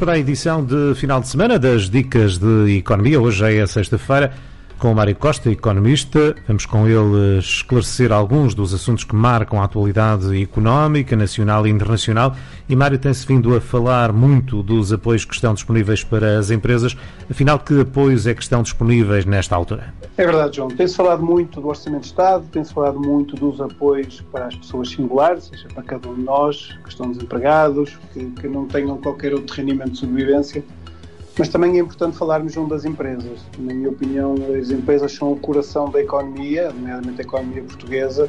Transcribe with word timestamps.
para 0.00 0.12
a 0.12 0.18
edição 0.18 0.64
de 0.64 0.94
final 0.94 1.20
de 1.20 1.28
semana 1.28 1.58
das 1.58 1.90
Dicas 1.90 2.38
de 2.38 2.78
Economia. 2.78 3.20
Hoje 3.20 3.58
é 3.58 3.66
sexta-feira 3.66 4.32
com 4.80 4.90
o 4.90 4.94
Mário 4.94 5.14
Costa, 5.14 5.50
economista. 5.50 6.34
Vamos 6.48 6.64
com 6.64 6.88
ele 6.88 7.38
esclarecer 7.38 8.10
alguns 8.10 8.54
dos 8.54 8.72
assuntos 8.72 9.04
que 9.04 9.14
marcam 9.14 9.60
a 9.60 9.64
atualidade 9.64 10.42
económica, 10.42 11.14
nacional 11.14 11.66
e 11.66 11.70
internacional. 11.70 12.34
E 12.66 12.74
Mário 12.74 12.98
tem-se 12.98 13.26
vindo 13.26 13.54
a 13.54 13.60
falar 13.60 14.10
muito 14.10 14.62
dos 14.62 14.90
apoios 14.90 15.26
que 15.26 15.34
estão 15.34 15.52
disponíveis 15.52 16.02
para 16.02 16.38
as 16.38 16.50
empresas. 16.50 16.96
Afinal, 17.30 17.58
que 17.58 17.78
apoios 17.82 18.26
é 18.26 18.32
que 18.34 18.42
estão 18.42 18.62
disponíveis 18.62 19.26
nesta 19.26 19.54
altura? 19.54 19.92
É 20.16 20.24
verdade, 20.24 20.56
João. 20.56 20.68
Tem-se 20.68 20.96
falado 20.96 21.22
muito 21.22 21.60
do 21.60 21.68
Orçamento 21.68 22.02
de 22.02 22.06
Estado, 22.08 22.44
tem-se 22.50 22.72
falado 22.72 22.98
muito 22.98 23.36
dos 23.36 23.60
apoios 23.60 24.22
para 24.32 24.46
as 24.46 24.54
pessoas 24.54 24.88
singulares, 24.88 25.44
seja, 25.44 25.68
para 25.74 25.82
cada 25.82 26.08
um 26.08 26.14
de 26.14 26.22
nós 26.22 26.76
que 26.82 26.88
estão 26.88 27.10
desempregados, 27.10 27.98
que, 28.12 28.24
que 28.30 28.48
não 28.48 28.66
tenham 28.66 28.96
qualquer 28.96 29.34
outro 29.34 29.54
rendimento 29.54 29.92
de 29.92 29.98
sobrevivência. 29.98 30.64
Mas 31.40 31.48
também 31.48 31.78
é 31.78 31.80
importante 31.80 32.18
falarmos 32.18 32.54
um 32.58 32.68
das 32.68 32.84
empresas. 32.84 33.40
Na 33.58 33.72
minha 33.72 33.88
opinião, 33.88 34.34
as 34.60 34.70
empresas 34.70 35.10
são 35.10 35.32
o 35.32 35.36
coração 35.36 35.88
da 35.88 35.98
economia, 35.98 36.70
nomeadamente 36.70 37.22
a 37.22 37.24
economia 37.24 37.62
portuguesa, 37.62 38.28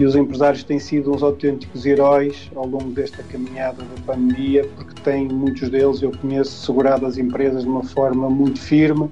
e 0.00 0.04
os 0.04 0.16
empresários 0.16 0.64
têm 0.64 0.80
sido 0.80 1.14
uns 1.14 1.22
autênticos 1.22 1.86
heróis 1.86 2.50
ao 2.56 2.66
longo 2.66 2.90
desta 2.90 3.22
caminhada 3.22 3.84
da 3.84 4.02
pandemia, 4.04 4.68
porque 4.74 5.00
têm 5.02 5.28
muitos 5.28 5.68
deles, 5.68 6.02
eu 6.02 6.10
conheço, 6.10 6.66
segurado 6.66 7.06
as 7.06 7.18
empresas 7.18 7.62
de 7.62 7.68
uma 7.68 7.84
forma 7.84 8.28
muito 8.28 8.60
firme 8.60 9.08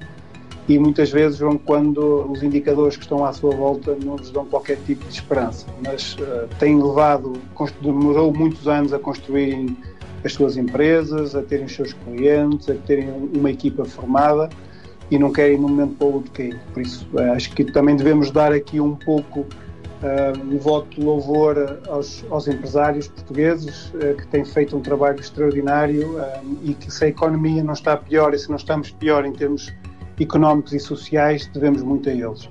e 0.69 0.77
muitas 0.77 1.12
vezes 1.12 1.39
vão 1.39 1.56
quando 1.56 2.28
os 2.28 2.42
indicadores 2.42 2.97
que 2.97 3.05
estão 3.05 3.25
à 3.25 3.33
sua 3.33 3.55
volta 3.55 3.97
não 4.05 4.16
nos 4.16 4.33
dão 4.33 4.47
qualquer 4.47 4.78
tipo 4.84 5.05
de 5.05 5.14
esperança. 5.14 5.64
Mas 5.86 6.14
uh, 6.14 6.48
têm 6.59 6.83
levado, 6.83 7.34
demorou 7.80 8.34
muitos 8.34 8.66
anos 8.66 8.92
a 8.92 8.98
construírem 8.98 9.77
as 10.24 10.32
suas 10.32 10.56
empresas, 10.56 11.34
a 11.34 11.42
terem 11.42 11.66
os 11.66 11.74
seus 11.74 11.92
clientes, 11.92 12.68
a 12.68 12.74
terem 12.74 13.08
uma 13.34 13.50
equipa 13.50 13.84
formada 13.84 14.48
e 15.10 15.18
não 15.18 15.32
querem 15.32 15.58
num 15.58 15.68
momento 15.68 15.97
para 15.97 16.06
o 16.06 16.14
outro 16.14 16.30
cair. 16.33 16.60
Por 16.72 16.83
isso, 16.83 17.08
eh, 17.16 17.30
acho 17.30 17.50
que 17.55 17.64
também 17.64 17.97
devemos 17.97 18.30
dar 18.30 18.52
aqui 18.52 18.80
um 18.80 18.94
pouco 18.94 19.41
uh, 19.41 20.55
um 20.55 20.58
voto 20.58 20.88
de 20.97 21.00
louvor 21.00 21.80
aos, 21.88 22.25
aos 22.30 22.47
empresários 22.47 23.08
portugueses 23.08 23.92
uh, 23.94 24.16
que 24.16 24.27
têm 24.28 24.44
feito 24.44 24.77
um 24.77 24.80
trabalho 24.80 25.19
extraordinário 25.19 26.19
uh, 26.19 26.58
e 26.62 26.75
que 26.75 26.92
se 26.92 27.06
a 27.06 27.08
economia 27.08 27.62
não 27.62 27.72
está 27.72 27.97
pior 27.97 28.34
e 28.34 28.38
se 28.38 28.48
não 28.48 28.56
estamos 28.56 28.91
pior 28.91 29.25
em 29.25 29.32
termos 29.32 29.72
económicos 30.20 30.72
e 30.72 30.80
sociais, 30.80 31.48
devemos 31.55 31.82
muito 31.82 32.08
a 32.08 32.12
eles. 32.12 32.48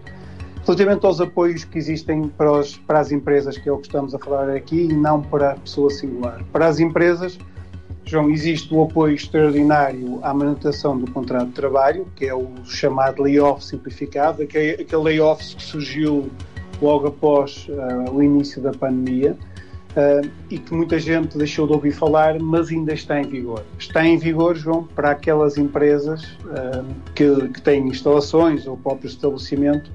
Relativamente 0.65 1.05
aos 1.05 1.21
apoios 1.21 1.63
que 1.63 1.77
existem 1.77 2.27
para, 2.29 2.51
os, 2.51 2.77
para 2.77 2.99
as 2.99 3.11
empresas, 3.11 3.57
que 3.57 3.69
é 3.69 3.71
o 3.71 3.77
que 3.77 3.87
estamos 3.87 4.13
a 4.13 4.19
falar 4.19 4.49
aqui, 4.49 4.81
e 4.81 4.93
não 4.93 5.21
para 5.21 5.51
a 5.51 5.55
pessoa 5.55 5.89
singular. 5.89 6.43
Para 6.51 6.67
as 6.67 6.79
empresas, 6.79 7.37
João, 8.07 8.29
existe 8.29 8.73
o 8.73 8.83
apoio 8.83 9.13
extraordinário 9.13 10.19
à 10.23 10.33
manutenção 10.33 10.97
do 10.97 11.11
contrato 11.11 11.47
de 11.47 11.53
trabalho, 11.53 12.07
que 12.15 12.25
é 12.25 12.33
o 12.33 12.49
chamado 12.63 13.21
layoff 13.21 13.63
simplificado, 13.63 14.43
aquele, 14.43 14.85
layoff 14.95 15.43
que 15.53 15.61
surgiu 15.61 16.31
logo 16.81 17.07
após 17.07 17.67
uh, 17.67 18.09
o 18.13 18.23
início 18.23 18.61
da 18.61 18.71
pandemia 18.71 19.35
uh, 19.91 20.29
e 20.49 20.57
que 20.57 20.73
muita 20.73 20.97
gente 20.97 21.37
deixou 21.37 21.67
de 21.67 21.73
ouvir 21.73 21.91
falar, 21.91 22.39
mas 22.39 22.69
ainda 22.69 22.93
está 22.93 23.19
em 23.19 23.27
vigor. 23.27 23.65
Está 23.77 24.05
em 24.05 24.17
vigor, 24.17 24.55
João, 24.55 24.85
para 24.95 25.11
aquelas 25.11 25.57
empresas 25.57 26.23
uh, 26.45 26.85
que, 27.13 27.49
que, 27.49 27.61
têm 27.61 27.89
instalações 27.89 28.65
ou 28.67 28.77
próprio 28.77 29.09
estabelecimento 29.09 29.91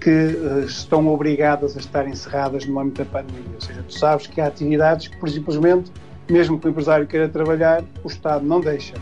que 0.00 0.64
estão 0.66 1.06
obrigadas 1.08 1.76
a 1.76 1.80
estar 1.80 2.08
encerradas 2.08 2.66
no 2.66 2.78
âmbito 2.80 3.04
da 3.04 3.10
pandemia. 3.10 3.54
Ou 3.54 3.60
seja, 3.60 3.84
tu 3.86 3.94
sabes 3.94 4.26
que 4.26 4.40
há 4.40 4.48
atividades 4.48 5.08
que, 5.08 5.16
por 5.16 5.28
simplesmente, 5.28 5.92
mesmo 6.28 6.58
que 6.58 6.66
o 6.66 6.70
empresário 6.70 7.06
queira 7.06 7.28
trabalhar, 7.28 7.84
o 8.02 8.08
Estado 8.08 8.44
não 8.44 8.60
deixa. 8.60 8.94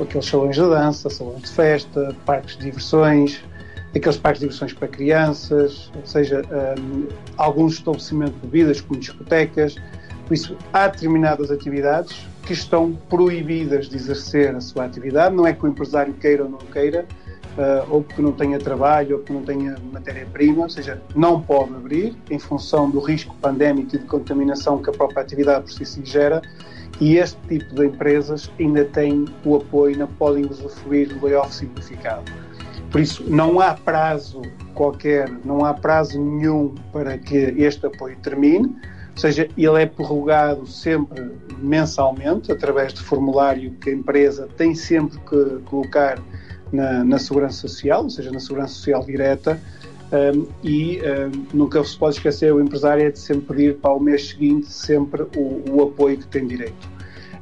Aqueles 0.00 0.26
salões 0.26 0.56
de 0.56 0.62
dança, 0.62 1.08
salões 1.08 1.42
de 1.42 1.50
festa, 1.50 2.16
parques 2.26 2.56
de 2.56 2.64
diversões, 2.64 3.42
aqueles 3.94 4.16
parques 4.16 4.40
de 4.40 4.46
diversões 4.46 4.72
para 4.72 4.88
crianças, 4.88 5.90
ou 5.94 6.04
seja, 6.04 6.42
um, 6.78 7.06
alguns 7.36 7.74
estabelecimentos 7.74 8.34
de 8.34 8.46
bebidas, 8.48 8.80
como 8.80 8.98
discotecas. 8.98 9.76
Por 10.26 10.34
isso, 10.34 10.56
há 10.72 10.88
determinadas 10.88 11.50
atividades 11.50 12.26
que 12.42 12.52
estão 12.52 12.92
proibidas 13.08 13.88
de 13.88 13.96
exercer 13.96 14.54
a 14.54 14.60
sua 14.60 14.84
atividade. 14.84 15.34
Não 15.34 15.46
é 15.46 15.52
que 15.52 15.64
o 15.64 15.68
empresário 15.68 16.12
queira 16.14 16.44
ou 16.44 16.50
não 16.50 16.58
queira, 16.58 17.06
uh, 17.58 17.86
ou 17.90 18.02
porque 18.02 18.22
não 18.22 18.32
tenha 18.32 18.58
trabalho, 18.58 19.16
ou 19.16 19.18
porque 19.18 19.32
não 19.32 19.42
tenha 19.42 19.76
matéria-prima, 19.92 20.64
ou 20.64 20.70
seja, 20.70 21.00
não 21.14 21.40
pode 21.40 21.74
abrir 21.74 22.16
em 22.30 22.38
função 22.38 22.90
do 22.90 23.00
risco 23.00 23.34
pandémico 23.40 23.96
e 23.96 23.98
de 23.98 24.04
contaminação 24.04 24.82
que 24.82 24.90
a 24.90 24.92
própria 24.92 25.22
atividade 25.22 25.64
por 25.64 25.72
si, 25.72 25.84
si 25.84 26.04
gera. 26.04 26.42
E 27.00 27.16
este 27.16 27.38
tipo 27.48 27.74
de 27.74 27.86
empresas 27.86 28.50
ainda 28.58 28.84
tem 28.84 29.24
o 29.44 29.56
apoio, 29.56 29.98
não 29.98 30.06
podem 30.06 30.46
usufruir 30.46 31.08
do 31.08 31.26
layoff 31.26 31.52
simplificado. 31.52 32.30
Por 32.90 33.00
isso, 33.00 33.24
não 33.28 33.58
há 33.58 33.74
prazo 33.74 34.42
qualquer, 34.74 35.28
não 35.44 35.64
há 35.64 35.74
prazo 35.74 36.20
nenhum 36.20 36.72
para 36.92 37.18
que 37.18 37.36
este 37.36 37.84
apoio 37.86 38.16
termine, 38.22 38.66
ou 38.66 39.20
seja, 39.20 39.48
ele 39.56 39.82
é 39.82 39.86
prorrogado 39.86 40.66
sempre 40.66 41.32
mensalmente, 41.58 42.52
através 42.52 42.94
de 42.94 43.00
formulário 43.00 43.72
que 43.80 43.90
a 43.90 43.92
empresa 43.92 44.48
tem 44.56 44.74
sempre 44.74 45.18
que 45.18 45.58
colocar 45.64 46.20
na, 46.74 47.04
na 47.04 47.18
Segurança 47.18 47.60
Social, 47.60 48.02
ou 48.02 48.10
seja, 48.10 48.30
na 48.30 48.40
Segurança 48.40 48.74
Social 48.74 49.04
direta, 49.04 49.60
um, 50.12 50.46
e 50.62 51.00
um, 51.00 51.56
nunca 51.56 51.82
se 51.82 51.96
pode 51.96 52.16
esquecer, 52.16 52.52
o 52.52 52.60
empresário 52.60 53.04
é 53.04 53.10
de 53.10 53.18
sempre 53.18 53.56
pedir 53.56 53.76
para 53.76 53.92
o 53.92 54.00
mês 54.00 54.28
seguinte 54.28 54.70
sempre 54.70 55.22
o, 55.36 55.62
o 55.70 55.82
apoio 55.82 56.18
que 56.18 56.26
tem 56.26 56.46
direito. 56.46 56.94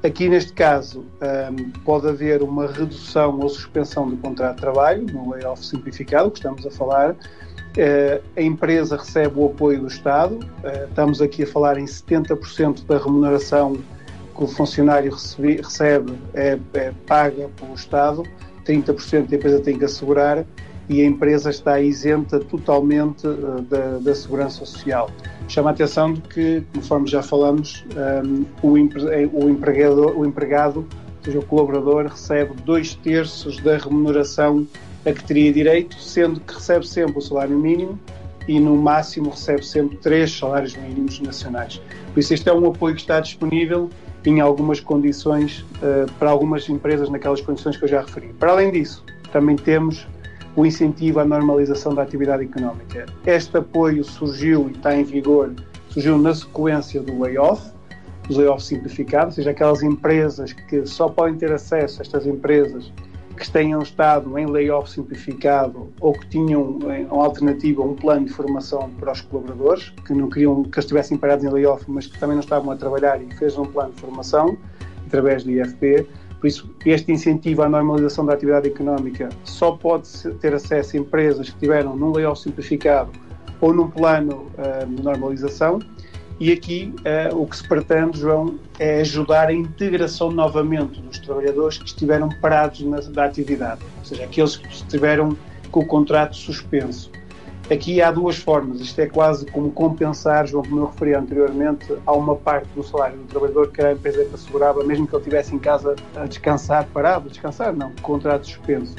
Aqui, 0.02 0.28
neste 0.28 0.52
caso, 0.52 1.04
um, 1.20 1.70
pode 1.84 2.08
haver 2.08 2.42
uma 2.42 2.66
redução 2.66 3.38
ou 3.40 3.48
suspensão 3.48 4.08
do 4.08 4.16
contrato 4.16 4.56
de 4.56 4.60
trabalho, 4.60 5.06
no 5.12 5.30
layoff 5.30 5.64
simplificado, 5.64 6.30
que 6.30 6.38
estamos 6.38 6.66
a 6.66 6.70
falar. 6.70 7.12
Uh, 7.12 8.22
a 8.36 8.42
empresa 8.42 8.96
recebe 8.96 9.38
o 9.38 9.46
apoio 9.46 9.80
do 9.80 9.86
Estado, 9.86 10.34
uh, 10.34 10.88
estamos 10.88 11.22
aqui 11.22 11.44
a 11.44 11.46
falar 11.46 11.78
em 11.78 11.84
70% 11.84 12.84
da 12.84 12.98
remuneração 12.98 13.78
que 14.36 14.44
o 14.44 14.46
funcionário 14.46 15.12
recebe, 15.12 15.56
recebe 15.56 16.18
é, 16.34 16.58
é 16.74 16.92
paga 17.06 17.48
pelo 17.56 17.74
Estado 17.74 18.24
30% 18.64 19.32
a 19.32 19.34
empresa 19.34 19.60
tem 19.60 19.78
que 19.78 19.84
assegurar 19.84 20.44
e 20.88 21.00
a 21.00 21.06
empresa 21.06 21.50
está 21.50 21.80
isenta 21.80 22.40
totalmente 22.40 23.26
uh, 23.26 23.62
da, 23.62 23.98
da, 23.98 24.14
segurança 24.14 24.64
social. 24.64 25.10
Chama 25.48 25.70
a 25.70 25.72
atenção 25.72 26.12
de 26.12 26.20
que, 26.22 26.62
conforme 26.74 27.08
já 27.08 27.22
falamos, 27.22 27.84
um, 28.24 28.44
o, 28.62 28.76
empre, 28.76 29.02
eh, 29.08 29.28
o, 29.32 29.48
empregador, 29.48 30.18
o 30.18 30.26
empregado, 30.26 30.80
ou 30.80 31.24
seja, 31.24 31.38
o 31.38 31.44
colaborador, 31.44 32.06
recebe 32.06 32.52
dois 32.64 32.94
terços 32.94 33.58
da 33.58 33.76
remuneração 33.78 34.66
a 35.06 35.12
que 35.12 35.24
teria 35.24 35.52
direito, 35.52 35.96
sendo 36.00 36.40
que 36.40 36.54
recebe 36.54 36.86
sempre 36.86 37.18
o 37.18 37.20
salário 37.20 37.58
mínimo 37.58 37.98
e 38.48 38.58
no 38.58 38.76
máximo 38.76 39.30
recebe 39.30 39.64
sempre 39.64 39.96
três 39.98 40.36
salários 40.36 40.76
mínimos 40.76 41.20
nacionais. 41.20 41.80
Por 42.12 42.20
isso, 42.20 42.34
este 42.34 42.48
é 42.48 42.52
um 42.52 42.66
apoio 42.66 42.94
que 42.94 43.00
está 43.00 43.20
disponível 43.20 43.88
em 44.24 44.40
algumas 44.40 44.80
condições, 44.80 45.60
uh, 45.60 46.10
para 46.18 46.30
algumas 46.30 46.68
empresas, 46.68 47.08
naquelas 47.08 47.40
condições 47.40 47.76
que 47.76 47.84
eu 47.84 47.88
já 47.88 48.00
referi. 48.00 48.28
Para 48.38 48.52
além 48.52 48.70
disso, 48.70 49.04
também 49.32 49.56
temos 49.56 50.06
o 50.54 50.66
incentivo 50.66 51.20
à 51.20 51.24
normalização 51.24 51.94
da 51.94 52.02
atividade 52.02 52.44
económica. 52.44 53.06
Este 53.26 53.56
apoio 53.56 54.04
surgiu 54.04 54.68
e 54.68 54.72
está 54.72 54.94
em 54.94 55.02
vigor, 55.02 55.52
surgiu 55.88 56.18
na 56.18 56.34
sequência 56.34 57.00
do 57.00 57.20
layoff, 57.20 57.72
do 58.28 58.36
layoff 58.38 58.62
simplificado, 58.62 59.26
ou 59.26 59.32
seja, 59.32 59.50
aquelas 59.50 59.82
empresas 59.82 60.52
que 60.52 60.86
só 60.86 61.08
podem 61.08 61.36
ter 61.36 61.52
acesso 61.52 62.00
a 62.00 62.02
estas 62.02 62.26
empresas 62.26 62.92
que 63.36 63.50
tenham 63.50 63.82
estado 63.82 64.38
em 64.38 64.46
layoff 64.46 64.90
simplificado 64.90 65.92
ou 66.00 66.12
que 66.12 66.26
tinham 66.28 66.78
uma 67.10 67.24
alternativa, 67.24 67.82
um 67.82 67.94
plano 67.94 68.26
de 68.26 68.32
formação 68.32 68.90
para 68.98 69.12
os 69.12 69.20
colaboradores, 69.20 69.90
que 70.06 70.12
não 70.12 70.28
queriam 70.28 70.62
que 70.62 70.78
estivessem 70.78 71.16
parados 71.16 71.44
em 71.44 71.48
layoff, 71.48 71.84
mas 71.88 72.06
que 72.06 72.18
também 72.18 72.36
não 72.36 72.42
estavam 72.42 72.70
a 72.70 72.76
trabalhar 72.76 73.20
e 73.22 73.34
fez 73.36 73.56
um 73.56 73.64
plano 73.64 73.92
de 73.92 74.00
formação 74.00 74.56
através 75.06 75.44
do 75.44 75.50
IFP. 75.50 76.06
Por 76.40 76.46
isso, 76.46 76.74
este 76.84 77.12
incentivo 77.12 77.62
à 77.62 77.68
normalização 77.68 78.26
da 78.26 78.32
atividade 78.34 78.68
económica 78.68 79.28
só 79.44 79.72
pode 79.72 80.08
ter 80.40 80.54
acesso 80.54 80.96
a 80.96 81.00
empresas 81.00 81.50
que 81.50 81.58
tiveram 81.58 81.96
num 81.96 82.12
layoff 82.12 82.42
simplificado 82.42 83.12
ou 83.60 83.72
num 83.72 83.88
plano 83.88 84.48
uh, 84.58 84.86
de 84.86 85.02
normalização 85.02 85.78
e 86.40 86.52
aqui 86.52 86.94
uh, 87.32 87.40
o 87.40 87.46
que 87.46 87.56
se 87.56 87.66
pretende, 87.66 88.18
João, 88.18 88.58
é 88.78 89.00
ajudar 89.00 89.48
a 89.48 89.52
integração 89.52 90.30
novamente 90.30 91.00
dos 91.00 91.18
trabalhadores 91.18 91.78
que 91.78 91.86
estiveram 91.86 92.28
parados 92.40 92.80
na, 92.80 93.00
da 93.00 93.24
atividade, 93.24 93.80
ou 93.98 94.04
seja, 94.04 94.24
aqueles 94.24 94.56
que 94.56 94.68
estiveram 94.68 95.36
com 95.70 95.80
o 95.80 95.86
contrato 95.86 96.36
suspenso. 96.36 97.10
Aqui 97.70 98.02
há 98.02 98.10
duas 98.10 98.36
formas, 98.36 98.80
isto 98.80 99.00
é 99.00 99.06
quase 99.06 99.46
como 99.46 99.70
compensar, 99.70 100.46
João, 100.46 100.64
como 100.64 100.80
eu 100.80 100.86
referi 100.86 101.14
anteriormente, 101.14 101.86
há 102.04 102.12
uma 102.12 102.34
parte 102.34 102.66
do 102.74 102.82
salário 102.82 103.16
do 103.18 103.24
trabalhador 103.24 103.70
que 103.70 103.80
a 103.80 103.92
empresa 103.92 104.28
assegurava, 104.34 104.82
mesmo 104.82 105.06
que 105.06 105.14
ele 105.14 105.22
estivesse 105.22 105.54
em 105.54 105.58
casa 105.58 105.94
a 106.16 106.26
descansar, 106.26 106.86
parado, 106.92 107.30
descansar, 107.30 107.72
não, 107.72 107.92
contrato 108.02 108.46
suspenso. 108.46 108.96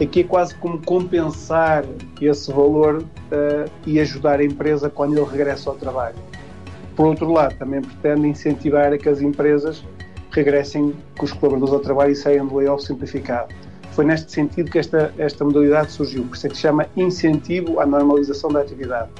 Aqui 0.00 0.20
é 0.20 0.24
quase 0.24 0.54
como 0.54 0.80
compensar 0.80 1.84
esse 2.20 2.52
valor 2.52 3.02
uh, 3.02 3.70
e 3.84 3.98
ajudar 3.98 4.38
a 4.38 4.44
empresa 4.44 4.88
quando 4.88 5.18
ele 5.18 5.28
regressa 5.28 5.68
ao 5.68 5.76
trabalho. 5.76 6.14
Por 6.98 7.06
outro 7.06 7.30
lado, 7.30 7.54
também 7.54 7.80
pretende 7.80 8.26
incentivar 8.26 8.92
a 8.92 8.98
que 8.98 9.08
as 9.08 9.20
empresas 9.20 9.84
regressem 10.32 10.92
com 11.16 11.24
os 11.24 11.32
colaboradores 11.32 11.72
ao 11.72 11.78
trabalho 11.78 12.10
e 12.10 12.16
saiam 12.16 12.44
do 12.44 12.56
layoff 12.56 12.82
simplificado. 12.84 13.54
Foi 13.92 14.04
neste 14.04 14.32
sentido 14.32 14.68
que 14.68 14.80
esta, 14.80 15.14
esta 15.16 15.44
modalidade 15.44 15.92
surgiu, 15.92 16.24
por 16.24 16.34
isso 16.34 16.48
é 16.48 16.50
que 16.50 16.56
se 16.56 16.62
chama 16.62 16.88
incentivo 16.96 17.78
à 17.78 17.86
normalização 17.86 18.50
da 18.50 18.62
atividade. 18.62 19.10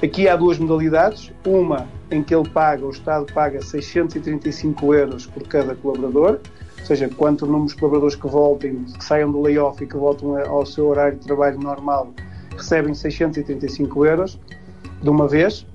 Aqui 0.00 0.28
há 0.28 0.36
duas 0.36 0.60
modalidades, 0.60 1.32
uma 1.44 1.88
em 2.12 2.22
que 2.22 2.32
ele 2.32 2.48
paga, 2.48 2.86
o 2.86 2.90
Estado 2.90 3.26
paga 3.34 3.60
635 3.60 4.94
euros 4.94 5.26
por 5.26 5.42
cada 5.48 5.74
colaborador, 5.74 6.38
ou 6.78 6.86
seja, 6.86 7.08
quanto 7.08 7.44
número 7.44 7.66
de 7.66 7.74
colaboradores 7.74 8.14
que 8.14 8.28
voltem, 8.28 8.84
que 8.84 9.04
saiam 9.04 9.32
do 9.32 9.42
layoff 9.42 9.82
e 9.82 9.86
que 9.88 9.96
voltam 9.96 10.38
ao 10.46 10.64
seu 10.64 10.86
horário 10.86 11.18
de 11.18 11.26
trabalho 11.26 11.58
normal, 11.58 12.12
recebem 12.56 12.94
635 12.94 14.06
euros 14.06 14.38
de 15.02 15.10
uma 15.10 15.26
vez. 15.26 15.66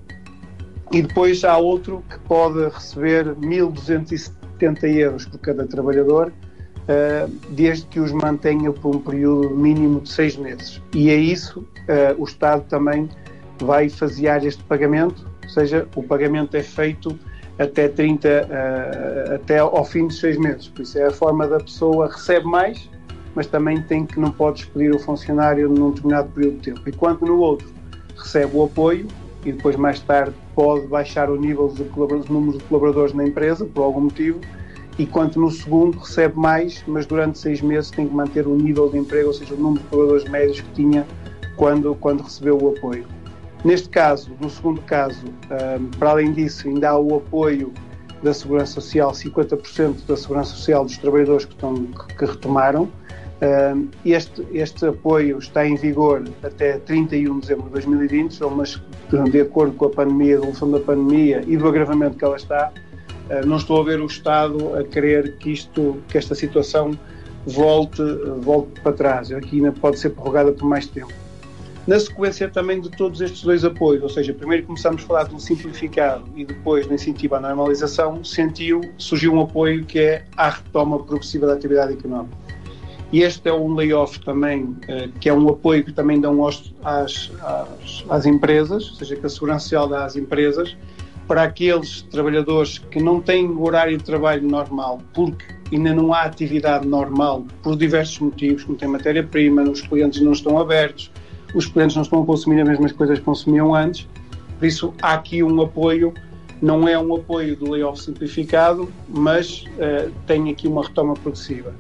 E 0.94 1.02
depois 1.02 1.44
há 1.46 1.58
outro 1.58 2.04
que 2.10 2.20
pode 2.20 2.68
receber 2.68 3.34
1.270 3.36 4.84
euros 4.96 5.26
por 5.26 5.40
cada 5.40 5.66
trabalhador, 5.66 6.34
eh, 6.88 7.28
desde 7.52 7.86
que 7.86 8.00
os 8.00 8.12
mantenha 8.12 8.74
por 8.74 8.98
um 8.98 9.00
período 9.00 9.52
mínimo 9.52 10.02
de 10.02 10.10
seis 10.10 10.36
meses. 10.36 10.82
E 10.94 11.10
é 11.10 11.16
isso, 11.16 11.66
eh, 11.88 12.14
o 12.18 12.26
Estado 12.26 12.66
também 12.68 13.08
vai 13.62 13.88
fasear 13.88 14.46
este 14.46 14.62
pagamento, 14.64 15.26
ou 15.44 15.50
seja, 15.50 15.88
o 15.96 16.04
pagamento 16.04 16.58
é 16.58 16.64
feito 16.64 17.18
até 17.58 17.88
30, 17.88 18.28
uh, 18.28 18.32
eh, 18.50 19.36
até 19.36 19.60
ao 19.60 19.86
fim 19.86 20.08
de 20.08 20.16
seis 20.16 20.38
meses. 20.38 20.68
Por 20.68 20.82
isso 20.82 20.98
é 20.98 21.06
a 21.06 21.12
forma 21.12 21.48
da 21.48 21.60
pessoa 21.60 22.08
recebe 22.08 22.46
mais, 22.46 22.90
mas 23.36 23.48
também 23.48 23.82
tem 23.84 24.06
que 24.06 24.20
não 24.20 24.32
pode 24.32 24.58
despedir 24.58 24.94
o 24.94 25.00
funcionário 25.00 25.70
num 25.70 25.92
determinado 25.92 26.30
período 26.32 26.58
de 26.58 26.74
tempo. 26.74 26.90
Enquanto 26.90 27.26
no 27.26 27.38
outro 27.38 27.72
recebe 28.18 28.56
o 28.56 28.64
apoio 28.64 29.08
e 29.46 29.52
depois 29.52 29.76
mais 29.76 30.00
tarde 30.00 30.34
pode 30.56 30.88
baixar 30.88 31.30
o 31.30 31.36
nível 31.36 31.68
de 31.68 31.84
número 32.32 32.58
de 32.58 32.64
colaboradores 32.66 33.14
na 33.14 33.26
empresa 33.26 33.66
por 33.66 33.84
algum 33.84 34.02
motivo, 34.02 34.40
enquanto 35.00 35.40
no 35.40 35.50
segundo 35.50 35.98
recebe 35.98 36.38
mais, 36.38 36.84
mas 36.88 37.06
durante 37.06 37.40
seis 37.40 37.62
meses 37.62 37.92
tem 37.92 38.08
que 38.08 38.14
manter 38.14 38.48
o 38.48 38.56
nível 38.56 38.90
de 38.90 38.98
emprego, 38.98 39.28
ou 39.28 39.34
seja, 39.34 39.54
o 39.54 39.58
número 39.58 39.82
de 39.82 39.90
colaboradores 39.90 40.30
médios 40.30 40.62
que 40.62 40.70
tinha 40.74 41.06
quando, 41.56 41.96
quando 41.96 42.22
recebeu 42.22 42.58
o 42.62 42.70
apoio. 42.70 43.06
Neste 43.64 43.90
caso, 43.90 44.32
no 44.40 44.50
segundo 44.50 44.82
caso, 44.82 45.24
para 46.00 46.10
além 46.10 46.34
disso, 46.34 46.68
ainda 46.68 46.90
há 46.90 46.98
o 46.98 47.18
apoio 47.18 47.72
da 48.24 48.34
Segurança 48.34 48.74
Social, 48.74 49.12
50% 49.12 50.06
da 50.08 50.18
Segurança 50.18 50.52
Social 50.52 50.84
dos 50.84 50.98
trabalhadores 50.98 51.46
que, 51.46 51.54
estão, 51.54 51.76
que 52.18 52.26
retomaram. 52.26 52.90
Este, 54.06 54.46
este 54.52 54.86
apoio 54.86 55.38
está 55.38 55.66
em 55.66 55.76
vigor 55.76 56.24
até 56.44 56.78
31 56.80 57.36
de 57.36 57.42
dezembro 57.42 57.66
de 57.66 57.72
2020, 57.72 58.40
mas 58.56 58.82
de 59.18 59.42
acordo 59.42 59.76
com 59.76 59.86
a 59.86 59.90
pandemia, 59.90 60.36
a 60.36 60.38
evolução 60.38 60.72
da 60.72 60.80
pandemia 60.80 61.44
e 61.48 61.58
do 61.58 61.68
agravamento 61.68 62.18
que 62.18 62.24
ela 62.24 62.36
está, 62.36 62.72
ah, 63.30 63.46
não 63.46 63.58
estou 63.58 63.82
a 63.82 63.84
ver 63.84 64.00
o 64.02 64.06
Estado 64.06 64.76
a 64.76 64.84
querer 64.84 65.38
que, 65.38 65.52
isto, 65.52 65.98
que 66.08 66.18
esta 66.18 66.36
situação 66.36 66.98
volte, 67.46 68.02
volte 68.40 68.80
para 68.82 68.94
trás. 68.94 69.32
Aqui 69.32 69.58
ainda 69.58 69.72
pode 69.72 70.00
ser 70.00 70.12
prorrogada 70.12 70.52
por 70.52 70.66
mais 70.66 70.88
tempo 70.88 71.12
na 71.88 72.00
sequência 72.00 72.48
também 72.48 72.80
de 72.80 72.90
todos 72.90 73.22
estes 73.22 73.42
dois 73.42 73.66
apoios, 73.66 74.04
ou 74.04 74.10
seja, 74.10 74.34
primeiro 74.34 74.66
começamos 74.66 75.04
a 75.04 75.08
falar 75.08 75.24
do 75.24 75.40
simplificado 75.40 76.26
e 76.36 76.46
depois 76.46 76.86
do 76.86 76.94
incentivo 76.94 77.36
à 77.36 77.40
normalização, 77.40 78.24
sentiu, 78.24 78.82
surgiu 78.98 79.34
um 79.34 79.42
apoio 79.42 79.84
que 79.84 80.00
é 80.00 80.26
a 80.38 80.50
retoma 80.50 81.04
progressiva 81.04 81.48
da 81.48 81.54
atividade 81.54 81.94
económica. 81.94 82.38
E 83.12 83.22
este 83.22 83.50
é 83.50 83.54
um 83.54 83.76
layoff 83.76 84.20
também, 84.22 84.76
eh, 84.88 85.10
que 85.20 85.28
é 85.28 85.34
um 85.34 85.50
apoio 85.50 85.84
que 85.84 85.92
também 85.92 86.20
dão 86.22 86.48
às, 86.48 86.72
às, 86.84 87.32
às 88.10 88.26
empresas, 88.26 88.90
ou 88.90 88.96
seja, 88.96 89.16
que 89.18 89.26
a 89.26 89.30
Segurança 89.30 89.64
Social 89.66 89.88
dá 89.90 90.06
às 90.06 90.16
empresas, 90.16 90.78
para 91.28 91.44
aqueles 91.44 92.02
trabalhadores 92.04 92.78
que 92.78 93.02
não 93.02 93.22
têm 93.22 93.50
horário 93.58 93.98
de 93.98 94.04
trabalho 94.04 94.48
normal, 94.48 95.02
porque 95.14 95.46
ainda 95.72 95.94
não 95.94 96.14
há 96.14 96.24
atividade 96.24 96.88
normal, 96.88 97.46
por 97.62 97.76
diversos 97.76 98.20
motivos, 98.20 98.64
como 98.64 98.78
tem 98.78 98.88
matéria-prima, 98.88 99.64
os 99.64 99.82
clientes 99.82 100.22
não 100.22 100.32
estão 100.32 100.58
abertos, 100.58 101.12
os 101.54 101.66
clientes 101.66 101.96
não 101.96 102.04
estão 102.04 102.24
a 102.24 102.26
consumir 102.26 102.62
as 102.62 102.68
mesmas 102.68 102.92
coisas 102.92 103.20
que 103.20 103.26
consumiam 103.26 103.74
antes, 103.74 104.08
por 104.60 104.66
isso 104.66 104.94
há 105.02 105.14
aqui 105.14 105.44
um 105.44 105.62
apoio, 105.62 106.14
não 106.62 106.88
é 106.88 106.98
um 106.98 107.16
apoio 107.16 107.56
do 107.56 107.72
layoff 107.72 108.02
simplificado, 108.02 108.92
mas 109.10 109.64
uh, 109.78 110.12
tem 110.28 110.50
aqui 110.50 110.68
uma 110.68 110.84
retoma 110.84 111.14
progressiva. 111.14 111.74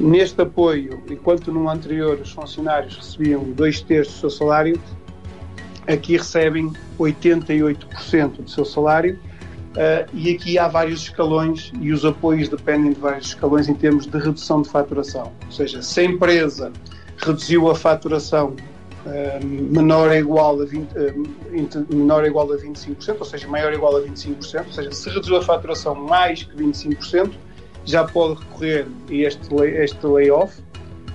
Neste 0.00 0.40
apoio, 0.40 1.02
enquanto 1.10 1.52
no 1.52 1.68
anterior 1.68 2.18
os 2.18 2.32
funcionários 2.32 2.96
recebiam 2.96 3.44
dois 3.44 3.82
terços 3.82 4.14
do 4.14 4.20
seu 4.20 4.30
salário, 4.30 4.80
aqui 5.86 6.16
recebem 6.16 6.72
88% 6.98 8.42
do 8.42 8.50
seu 8.50 8.64
salário 8.64 9.18
uh, 9.72 10.08
e 10.14 10.34
aqui 10.34 10.58
há 10.58 10.68
vários 10.68 11.02
escalões 11.02 11.70
e 11.78 11.92
os 11.92 12.02
apoios 12.02 12.48
dependem 12.48 12.94
de 12.94 12.98
vários 12.98 13.26
escalões 13.26 13.68
em 13.68 13.74
termos 13.74 14.06
de 14.06 14.18
redução 14.18 14.62
de 14.62 14.70
faturação. 14.70 15.32
Ou 15.44 15.52
seja, 15.52 15.82
se 15.82 16.00
a 16.00 16.04
empresa 16.04 16.72
reduziu 17.18 17.70
a 17.70 17.74
faturação 17.74 18.56
menor 19.42 20.08
ou 20.08 20.14
igual 20.14 20.60
a 20.60 20.64
20, 20.64 20.88
menor 21.90 22.22
ou 22.22 22.26
igual 22.26 22.52
a 22.52 22.56
25%, 22.56 23.16
ou 23.18 23.24
seja, 23.24 23.48
maior 23.48 23.68
ou 23.68 23.74
igual 23.74 23.96
a 23.96 24.00
25%, 24.00 24.66
ou 24.66 24.72
seja, 24.72 24.92
se 24.92 25.08
reduziu 25.10 25.36
a 25.36 25.42
faturação 25.42 25.94
mais 25.94 26.42
que 26.42 26.56
25%, 26.56 27.32
já 27.90 28.04
pode 28.04 28.40
recorrer 28.40 28.86
a 29.08 29.14
este, 29.14 29.54
este 29.54 30.06
layoff 30.06 30.62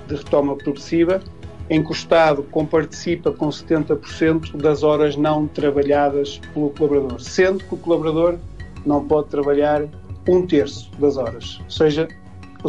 de 0.08 0.16
retoma 0.16 0.56
progressiva, 0.56 1.22
em 1.70 1.82
que 1.84 1.90
o 1.90 1.94
Estado 1.94 2.44
comparticipa 2.52 3.32
com 3.32 3.48
70% 3.48 4.56
das 4.58 4.84
horas 4.84 5.16
não 5.16 5.48
trabalhadas 5.48 6.40
pelo 6.54 6.70
colaborador, 6.72 7.20
sendo 7.20 7.64
que 7.64 7.74
o 7.74 7.78
colaborador 7.78 8.38
não 8.86 9.08
pode 9.08 9.30
trabalhar 9.30 9.84
um 10.28 10.46
terço 10.46 10.92
das 11.00 11.18
horas, 11.18 11.60
ou 11.64 11.70
seja, 11.70 12.08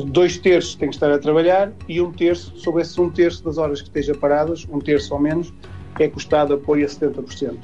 dois 0.05 0.39
terços 0.39 0.75
têm 0.75 0.89
que 0.89 0.97
estar 0.97 1.11
a 1.11 1.19
trabalhar 1.19 1.73
e 1.89 2.01
um 2.01 2.13
terço, 2.13 2.53
sobre 2.57 2.83
esse 2.83 3.01
um 3.01 3.11
terço 3.11 3.45
das 3.45 3.59
horas 3.59 3.81
que 3.81 3.89
esteja 3.89 4.15
paradas, 4.15 4.67
um 4.71 4.79
terço 4.79 5.13
ou 5.15 5.21
menos, 5.21 5.53
é 5.99 6.09
que 6.09 6.17
o 6.17 6.19
Estado 6.19 6.55
apoia 6.55 6.87
70%. 6.87 7.57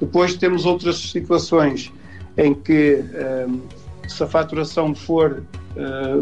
Depois 0.00 0.34
temos 0.36 0.66
outras 0.66 0.96
situações 1.10 1.92
em 2.36 2.54
que 2.54 3.02
um, 3.48 3.60
se 4.08 4.22
a 4.22 4.26
faturação 4.26 4.94
for, 4.94 5.42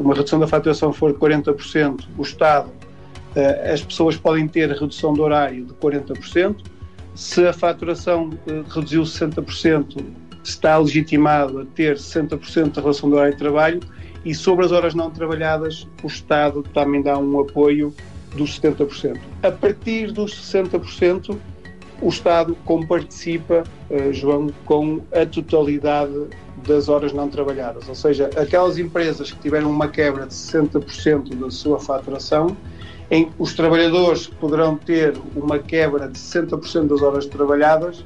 uma 0.00 0.14
redução 0.14 0.38
da 0.38 0.46
faturação 0.46 0.92
for 0.92 1.12
de 1.12 1.18
40%, 1.18 2.04
o 2.18 2.22
Estado, 2.22 2.68
uh, 2.68 3.72
as 3.72 3.82
pessoas 3.82 4.16
podem 4.16 4.48
ter 4.48 4.70
redução 4.70 5.12
de 5.12 5.20
horário 5.20 5.64
de 5.64 5.72
40%. 5.74 6.56
Se 7.14 7.46
a 7.46 7.52
faturação 7.52 8.30
uh, 8.30 8.64
reduziu 8.68 9.02
60%, 9.02 10.04
está 10.42 10.76
legitimado 10.76 11.60
a 11.60 11.64
ter 11.64 11.96
60% 11.96 12.72
da 12.72 12.80
relação 12.80 13.08
do 13.08 13.16
horário 13.16 13.32
de 13.32 13.38
trabalho 13.38 13.80
e 14.24 14.34
sobre 14.34 14.64
as 14.64 14.72
horas 14.72 14.94
não 14.94 15.10
trabalhadas, 15.10 15.86
o 16.02 16.06
Estado 16.06 16.62
também 16.74 17.02
dá 17.02 17.16
um 17.16 17.40
apoio 17.40 17.94
dos 18.34 18.60
70%. 18.60 19.18
A 19.42 19.50
partir 19.50 20.10
dos 20.10 20.34
60%, 20.34 21.38
o 22.02 22.08
Estado 22.08 22.56
comparticipa, 22.64 23.64
João, 24.12 24.50
com 24.64 25.00
a 25.12 25.24
totalidade 25.24 26.26
das 26.66 26.88
horas 26.88 27.12
não 27.12 27.28
trabalhadas. 27.28 27.88
Ou 27.88 27.94
seja, 27.94 28.30
aquelas 28.36 28.78
empresas 28.78 29.30
que 29.32 29.38
tiveram 29.40 29.70
uma 29.70 29.88
quebra 29.88 30.26
de 30.26 30.34
60% 30.34 31.34
da 31.34 31.50
sua 31.50 31.78
faturação, 31.80 32.56
em 33.10 33.30
os 33.38 33.54
trabalhadores 33.54 34.26
poderão 34.26 34.76
ter 34.76 35.14
uma 35.36 35.58
quebra 35.58 36.08
de 36.08 36.18
60% 36.18 36.86
das 36.86 37.02
horas 37.02 37.26
trabalhadas, 37.26 38.04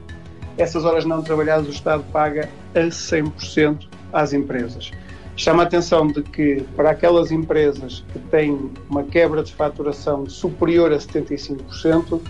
essas 0.57 0.85
horas 0.85 1.05
não 1.05 1.23
trabalhadas 1.23 1.69
o 1.69 1.71
Estado 1.71 2.05
paga 2.13 2.49
a 2.75 2.81
100% 2.81 3.87
às 4.13 4.33
empresas. 4.33 4.91
Chama 5.37 5.63
a 5.63 5.67
atenção 5.67 6.09
de 6.09 6.21
que 6.21 6.65
para 6.75 6.91
aquelas 6.91 7.31
empresas 7.31 8.05
que 8.13 8.19
têm 8.19 8.73
uma 8.91 9.05
quebra 9.05 9.41
de 9.45 9.55
faturação 9.55 10.29
superior 10.29 10.93
a 10.93 10.97
75%, 10.97 12.21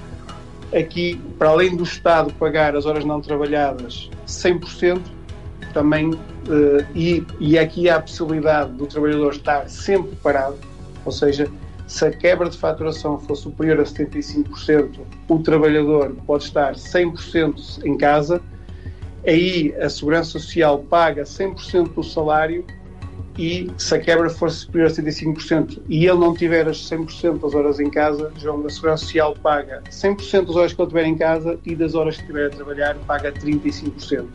aqui, 0.76 1.18
para 1.38 1.48
além 1.48 1.74
do 1.74 1.84
Estado 1.84 2.32
pagar 2.34 2.76
as 2.76 2.84
horas 2.84 3.06
não 3.06 3.20
trabalhadas 3.20 4.10
100%, 4.26 5.00
também, 5.78 6.10
uh, 6.10 6.18
e, 6.92 7.24
e 7.38 7.56
aqui 7.56 7.88
há 7.88 7.96
a 7.96 8.00
possibilidade 8.00 8.72
do 8.72 8.84
trabalhador 8.84 9.30
estar 9.30 9.70
sempre 9.70 10.16
parado, 10.16 10.56
ou 11.04 11.12
seja, 11.12 11.48
se 11.86 12.04
a 12.04 12.10
quebra 12.10 12.50
de 12.50 12.58
faturação 12.58 13.16
for 13.16 13.36
superior 13.36 13.78
a 13.78 13.84
75%, 13.84 14.98
o 15.28 15.38
trabalhador 15.38 16.16
pode 16.26 16.42
estar 16.42 16.74
100% 16.74 17.84
em 17.84 17.96
casa, 17.96 18.42
aí 19.24 19.72
a 19.80 19.88
Segurança 19.88 20.32
Social 20.32 20.80
paga 20.80 21.22
100% 21.22 21.94
do 21.94 22.02
salário 22.02 22.64
e 23.38 23.70
se 23.78 23.94
a 23.94 24.00
quebra 24.00 24.28
for 24.28 24.50
superior 24.50 24.90
a 24.90 24.92
75% 24.92 25.80
e 25.88 26.06
ele 26.06 26.18
não 26.18 26.34
tiver 26.34 26.66
as 26.66 26.78
100% 26.90 27.38
das 27.38 27.54
horas 27.54 27.78
em 27.78 27.88
casa, 27.88 28.32
João 28.36 28.62
da 28.62 28.68
Segurança 28.68 29.04
Social 29.04 29.36
paga 29.40 29.80
100% 29.88 30.46
das 30.46 30.56
horas 30.56 30.72
que 30.72 30.82
ele 30.82 30.88
tiver 30.88 31.04
em 31.04 31.16
casa 31.16 31.56
e 31.64 31.76
das 31.76 31.94
horas 31.94 32.16
que 32.16 32.22
estiver 32.22 32.46
a 32.46 32.50
trabalhar 32.50 32.96
paga 33.06 33.30
35%. 33.30 34.26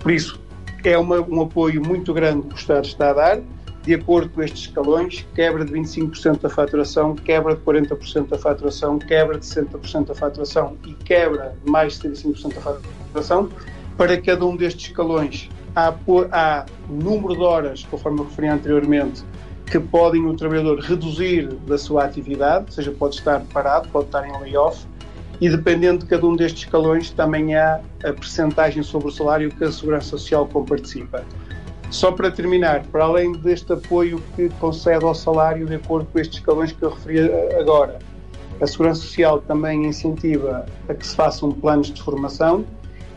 Por 0.00 0.12
isso, 0.12 0.40
é 0.84 0.98
uma, 0.98 1.20
um 1.20 1.42
apoio 1.42 1.84
muito 1.84 2.12
grande 2.12 2.46
que 2.48 2.54
o 2.54 2.56
Estado 2.56 2.86
está 2.86 3.10
a 3.10 3.12
dar, 3.12 3.40
de 3.82 3.94
acordo 3.94 4.28
com 4.30 4.42
estes 4.42 4.62
escalões, 4.62 5.26
quebra 5.34 5.64
de 5.64 5.72
25% 5.72 6.40
da 6.40 6.50
faturação, 6.50 7.14
quebra 7.14 7.54
de 7.54 7.62
40% 7.62 8.28
da 8.28 8.38
faturação, 8.38 8.98
quebra 8.98 9.38
de 9.38 9.46
60% 9.46 10.06
da 10.06 10.14
faturação 10.14 10.76
e 10.86 10.92
quebra 10.92 11.54
de 11.64 11.70
mais 11.70 11.98
de 11.98 12.08
75% 12.08 12.54
da 12.54 12.60
faturação. 12.60 13.48
Para 13.96 14.20
cada 14.20 14.44
um 14.44 14.56
destes 14.56 14.88
escalões 14.88 15.48
há, 15.74 15.94
há 16.32 16.66
número 16.88 17.34
de 17.34 17.42
horas, 17.42 17.86
conforme 17.90 18.20
eu 18.20 18.24
referi 18.24 18.48
anteriormente, 18.48 19.24
que 19.66 19.78
podem 19.78 20.26
o 20.26 20.36
trabalhador 20.36 20.80
reduzir 20.80 21.46
da 21.66 21.78
sua 21.78 22.04
atividade, 22.04 22.66
ou 22.66 22.72
seja, 22.72 22.90
pode 22.90 23.16
estar 23.16 23.40
parado, 23.52 23.88
pode 23.88 24.06
estar 24.06 24.28
em 24.28 24.40
layoff, 24.40 24.84
e 25.40 25.48
dependendo 25.48 26.00
de 26.00 26.06
cada 26.06 26.26
um 26.26 26.36
destes 26.36 26.64
escalões 26.64 27.10
também 27.10 27.54
há 27.56 27.80
a 28.04 28.12
percentagem 28.12 28.82
sobre 28.82 29.08
o 29.08 29.10
salário 29.10 29.50
que 29.50 29.64
a 29.64 29.72
Segurança 29.72 30.10
Social 30.10 30.46
comparticipa. 30.46 31.24
Só 31.90 32.12
para 32.12 32.30
terminar, 32.30 32.84
para 32.92 33.04
além 33.04 33.32
deste 33.32 33.72
apoio 33.72 34.22
que 34.36 34.48
concede 34.60 35.04
ao 35.04 35.14
salário 35.14 35.66
de 35.66 35.74
acordo 35.74 36.06
com 36.12 36.18
estes 36.18 36.38
escalões 36.38 36.72
que 36.72 36.82
eu 36.82 36.90
referi 36.90 37.20
agora, 37.58 37.98
a 38.60 38.66
Segurança 38.66 39.00
Social 39.00 39.40
também 39.40 39.86
incentiva 39.86 40.66
a 40.88 40.94
que 40.94 41.06
se 41.06 41.16
façam 41.16 41.50
planos 41.50 41.90
de 41.90 42.00
formação 42.02 42.64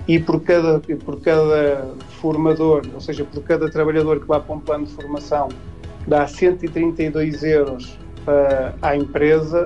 e 0.08 0.18
por 0.18 0.42
cada, 0.42 0.80
por 0.80 1.22
cada 1.22 1.94
formador, 2.22 2.84
ou 2.94 3.02
seja, 3.02 3.24
por 3.26 3.44
cada 3.44 3.70
trabalhador 3.70 4.20
que 4.20 4.28
vá 4.28 4.40
para 4.40 4.56
um 4.56 4.60
plano 4.60 4.86
de 4.86 4.94
formação, 4.94 5.50
dá 6.08 6.26
132 6.26 7.44
euros 7.44 7.98
uh, 8.28 8.76
à 8.82 8.96
empresa 8.96 9.66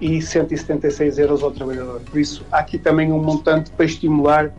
e 0.00 0.20
176 0.20 1.18
euros 1.18 1.42
ao 1.42 1.50
trabalhador. 1.50 2.00
Por 2.00 2.18
isso, 2.18 2.44
há 2.52 2.58
aqui 2.58 2.78
também 2.78 3.12
um 3.12 3.22
montante 3.22 3.70
para 3.70 3.86
estimular 3.86 4.54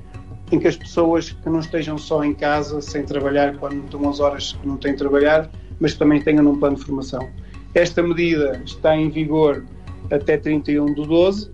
em 0.52 0.60
que 0.60 0.68
as 0.68 0.78
pessoas 0.78 1.32
que 1.32 1.50
não 1.50 1.60
estejam 1.60 1.98
só 1.98 2.24
em 2.24 2.34
casa, 2.34 2.82
sem 2.82 3.04
trabalhar, 3.04 3.58
quando 3.58 3.84
estão 3.84 4.10
as 4.10 4.20
horas 4.20 4.54
que 4.54 4.68
não 4.68 4.78
têm 4.78 4.94
de 4.94 5.00
trabalhar, 5.00 5.50
mas 5.80 5.94
também 5.94 6.22
tenham 6.22 6.48
um 6.48 6.58
plano 6.58 6.78
de 6.78 6.84
formação. 6.84 7.30
Esta 7.74 8.02
medida 8.02 8.62
está 8.66 8.96
em 8.96 9.10
vigor 9.10 9.66
até 10.10 10.38
31 10.38 10.94
de 10.94 11.06
12, 11.06 11.52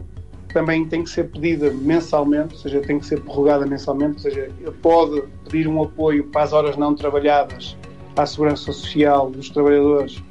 também 0.53 0.85
tem 0.85 1.03
que 1.03 1.09
ser 1.09 1.29
pedida 1.29 1.71
mensalmente, 1.71 2.53
ou 2.53 2.59
seja, 2.59 2.79
tem 2.79 2.99
que 2.99 3.05
ser 3.05 3.19
prorrogada 3.21 3.65
mensalmente, 3.65 4.13
ou 4.13 4.19
seja, 4.19 4.51
pode 4.81 5.23
pedir 5.49 5.67
um 5.67 5.81
apoio 5.81 6.25
para 6.25 6.43
as 6.43 6.53
horas 6.53 6.77
não 6.77 6.93
trabalhadas 6.93 7.75
à 8.15 8.25
segurança 8.25 8.71
social 8.71 9.31
dos 9.31 9.49
trabalhadores 9.49 10.23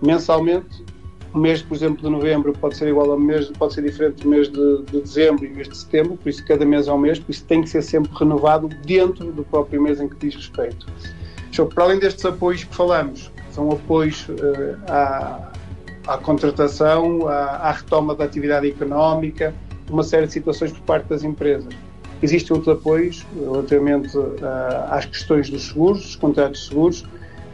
mensalmente. 0.00 0.84
O 1.34 1.38
mês, 1.38 1.60
por 1.60 1.74
exemplo, 1.74 2.00
de 2.00 2.08
novembro 2.08 2.52
pode 2.52 2.76
ser 2.76 2.86
igual 2.86 3.10
ao 3.10 3.18
mês, 3.18 3.48
pode 3.58 3.74
ser 3.74 3.82
diferente 3.82 4.22
do 4.22 4.28
mês 4.28 4.48
de, 4.48 4.82
de 4.82 5.00
dezembro 5.00 5.44
e 5.44 5.48
mês 5.48 5.68
de 5.68 5.76
setembro, 5.76 6.16
por 6.16 6.28
isso 6.28 6.44
cada 6.46 6.64
mês 6.64 6.86
é 6.86 6.92
um 6.92 6.98
mês, 6.98 7.18
por 7.18 7.32
isso 7.32 7.44
tem 7.44 7.60
que 7.60 7.68
ser 7.68 7.82
sempre 7.82 8.12
renovado 8.14 8.68
dentro 8.86 9.32
do 9.32 9.42
próprio 9.42 9.82
mês 9.82 10.00
em 10.00 10.08
que 10.08 10.14
diz 10.14 10.36
respeito. 10.36 10.86
Então, 11.50 11.66
para 11.66 11.84
além 11.84 11.98
destes 11.98 12.24
apoios 12.24 12.62
que 12.62 12.72
falamos, 12.72 13.32
são 13.50 13.68
apoios 13.72 14.28
uh, 14.28 14.78
à, 14.88 15.52
à 16.06 16.18
contratação, 16.18 17.26
à, 17.26 17.68
à, 17.68 17.72
retoma 17.72 18.14
da 18.14 18.24
atividade 18.24 18.68
económica, 18.68 19.52
uma 19.90 20.04
série 20.04 20.28
de 20.28 20.32
situações 20.32 20.70
por 20.70 20.82
parte 20.82 21.08
das 21.08 21.24
empresas. 21.24 21.74
Existem 22.22 22.56
outros 22.56 22.76
apoios 22.76 23.26
relativamente 23.36 24.16
uh, 24.16 24.36
às 24.88 25.04
questões 25.04 25.50
dos 25.50 25.66
seguros, 25.66 26.00
dos 26.00 26.16
contratos 26.16 26.60
de 26.60 26.68
seguros, 26.68 27.04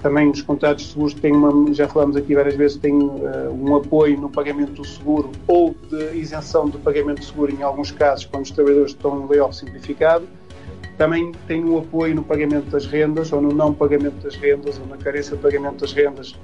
também 0.02 0.30
os 0.30 0.42
contratos 0.42 0.84
de 0.84 0.90
seguros 0.92 1.14
têm 1.14 1.32
uma, 1.32 1.72
já 1.74 1.86
falamos 1.86 2.16
aqui 2.16 2.34
várias 2.34 2.54
vezes, 2.54 2.76
têm 2.78 2.94
uh, 2.94 3.52
um 3.52 3.76
apoio 3.76 4.18
no 4.18 4.30
pagamento 4.30 4.72
do 4.72 4.84
seguro 4.84 5.30
ou 5.46 5.74
de 5.90 6.16
isenção 6.16 6.68
do 6.68 6.78
pagamento 6.78 7.18
do 7.18 7.24
seguro 7.24 7.52
em 7.52 7.62
alguns 7.62 7.90
casos, 7.90 8.24
quando 8.24 8.44
os 8.44 8.50
trabalhadores 8.50 8.92
estão 8.92 9.22
em 9.22 9.28
layoff 9.28 9.54
simplificado. 9.54 10.26
Também 10.96 11.32
tem 11.46 11.64
um 11.64 11.78
apoio 11.78 12.14
no 12.14 12.22
pagamento 12.22 12.70
das 12.70 12.86
rendas 12.86 13.32
ou 13.32 13.40
no 13.40 13.52
não 13.52 13.72
pagamento 13.72 14.22
das 14.22 14.36
rendas 14.36 14.78
ou 14.78 14.86
na 14.86 14.96
carência 14.96 15.36
de 15.36 15.42
pagamento 15.42 15.80
das 15.80 15.92
rendas. 15.92 16.34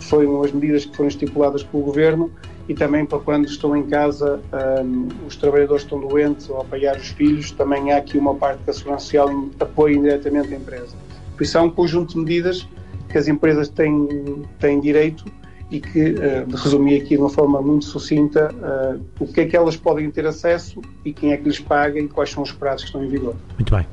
Foram 0.00 0.42
as 0.42 0.50
medidas 0.50 0.84
que 0.84 0.96
foram 0.96 1.08
estipuladas 1.08 1.62
pelo 1.62 1.84
Governo 1.84 2.30
e 2.68 2.74
também 2.74 3.04
para 3.04 3.18
quando 3.18 3.46
estão 3.46 3.76
em 3.76 3.86
casa, 3.86 4.40
um, 4.82 5.08
eh, 5.08 5.14
os 5.26 5.36
trabalhadores 5.36 5.82
estão 5.82 6.00
doentes 6.00 6.48
ou 6.48 6.60
apoiar 6.60 6.96
os 6.96 7.08
filhos, 7.08 7.50
também 7.52 7.92
há 7.92 7.98
aqui 7.98 8.18
uma 8.18 8.34
parte 8.34 8.62
da 8.64 8.72
Segurança 8.72 9.04
Social 9.04 9.28
apoia 9.58 9.94
indiretamente 9.94 10.54
a 10.54 10.56
empresa. 10.56 10.96
Por 11.36 11.42
isso 11.42 11.58
há 11.58 11.62
um 11.62 11.70
conjunto 11.70 12.14
de 12.14 12.20
medidas 12.20 12.66
que 13.10 13.18
as 13.18 13.28
empresas 13.28 13.68
têm, 13.68 14.44
têm 14.58 14.80
direito 14.80 15.24
e 15.70 15.80
que, 15.80 16.10
uh, 16.10 16.56
resumi 16.56 16.96
aqui 16.96 17.10
de 17.10 17.18
uma 17.18 17.30
forma 17.30 17.62
muito 17.62 17.84
sucinta, 17.84 18.50
uh, 18.52 19.00
o 19.20 19.26
que 19.26 19.42
é 19.42 19.46
que 19.46 19.56
elas 19.56 19.76
podem 19.76 20.10
ter 20.10 20.26
acesso 20.26 20.80
e 21.04 21.12
quem 21.12 21.32
é 21.32 21.36
que 21.36 21.44
lhes 21.44 21.60
paga 21.60 21.98
e 22.00 22.08
quais 22.08 22.30
são 22.30 22.42
os 22.42 22.50
prazos 22.50 22.82
que 22.82 22.88
estão 22.88 23.04
em 23.04 23.08
vigor. 23.08 23.36
Muito 23.56 23.74
bem. 23.74 23.86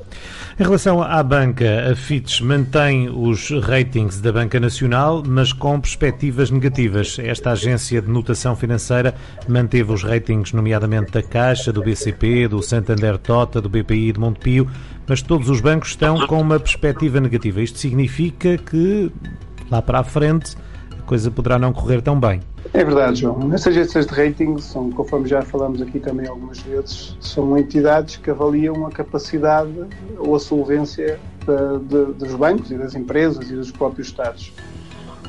Em 0.58 0.64
relação 0.64 1.00
à 1.00 1.22
banca, 1.22 1.92
a 1.92 1.94
Fitch 1.94 2.40
mantém 2.40 3.08
os 3.08 3.50
ratings 3.50 4.20
da 4.20 4.32
Banca 4.32 4.58
Nacional, 4.58 5.22
mas 5.24 5.52
com 5.52 5.80
perspectivas 5.80 6.50
negativas. 6.50 7.16
Esta 7.20 7.52
agência 7.52 8.02
de 8.02 8.08
notação 8.08 8.56
financeira 8.56 9.14
manteve 9.46 9.92
os 9.92 10.02
ratings, 10.02 10.52
nomeadamente 10.52 11.12
da 11.12 11.22
Caixa, 11.22 11.72
do 11.72 11.80
BCP, 11.80 12.48
do 12.48 12.60
Santander 12.60 13.18
Tota, 13.18 13.60
do 13.60 13.68
BPI 13.68 14.08
e 14.08 14.12
do 14.12 14.20
Montepio, 14.20 14.68
mas 15.06 15.22
todos 15.22 15.48
os 15.48 15.60
bancos 15.60 15.90
estão 15.90 16.26
com 16.26 16.40
uma 16.40 16.58
perspectiva 16.58 17.20
negativa. 17.20 17.62
Isto 17.62 17.78
significa 17.78 18.58
que, 18.58 19.12
lá 19.70 19.80
para 19.80 20.00
a 20.00 20.04
frente, 20.04 20.56
coisa 21.08 21.30
poderá 21.30 21.58
não 21.58 21.72
correr 21.72 22.02
tão 22.02 22.20
bem. 22.20 22.40
É 22.74 22.84
verdade, 22.84 23.22
João. 23.22 23.50
Essas 23.54 23.68
agências 23.68 24.06
de 24.06 24.12
rating 24.12 24.58
são, 24.58 24.90
conforme 24.90 25.26
já 25.26 25.40
falamos 25.40 25.80
aqui 25.80 25.98
também 25.98 26.28
algumas 26.28 26.60
vezes, 26.60 27.16
são 27.18 27.56
entidades 27.56 28.18
que 28.18 28.30
avaliam 28.30 28.86
a 28.86 28.90
capacidade 28.90 29.72
ou 30.18 30.36
a 30.36 30.38
solvência 30.38 31.18
de, 31.46 31.78
de, 31.86 32.12
dos 32.12 32.34
bancos 32.34 32.70
e 32.70 32.76
das 32.76 32.94
empresas 32.94 33.50
e 33.50 33.54
dos 33.54 33.70
próprios 33.70 34.08
Estados. 34.08 34.52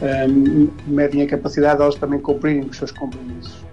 Um, 0.01 0.69
medem 0.85 1.21
a 1.21 1.27
capacidade 1.27 1.77
de 1.77 1.83
elas 1.83 1.95
também 1.95 2.19
cumprirem 2.19 2.61
os 2.61 2.75
seus 2.75 2.91
compromissos. 2.91 3.63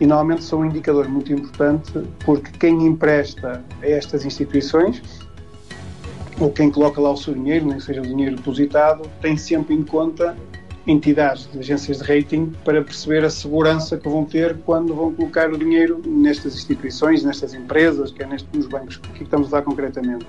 E 0.00 0.06
normalmente 0.06 0.42
são 0.42 0.60
um 0.60 0.64
indicador 0.64 1.08
muito 1.08 1.32
importante 1.32 1.92
porque 2.24 2.50
quem 2.58 2.84
empresta 2.84 3.62
a 3.80 3.88
estas 3.88 4.24
instituições 4.24 5.00
ou 6.40 6.50
quem 6.50 6.68
coloca 6.68 7.00
lá 7.00 7.12
o 7.12 7.16
seu 7.16 7.32
dinheiro, 7.32 7.66
nem 7.66 7.78
seja 7.78 8.00
o 8.00 8.04
dinheiro 8.04 8.34
depositado, 8.34 9.08
tem 9.20 9.36
sempre 9.36 9.72
em 9.72 9.84
conta 9.84 10.36
entidades, 10.86 11.48
de 11.50 11.58
agências 11.58 11.98
de 11.98 12.04
rating, 12.04 12.52
para 12.64 12.82
perceber 12.82 13.24
a 13.24 13.30
segurança 13.30 13.96
que 13.96 14.08
vão 14.08 14.24
ter 14.24 14.56
quando 14.66 14.94
vão 14.94 15.12
colocar 15.12 15.50
o 15.50 15.58
dinheiro 15.58 16.02
nestas 16.04 16.54
instituições, 16.54 17.24
nestas 17.24 17.54
empresas, 17.54 18.10
que 18.10 18.22
é 18.22 18.26
neste, 18.26 18.48
nos 18.54 18.66
bancos. 18.66 18.96
O 18.96 19.12
que 19.12 19.24
estamos 19.24 19.50
dar 19.50 19.62
concretamente? 19.62 20.26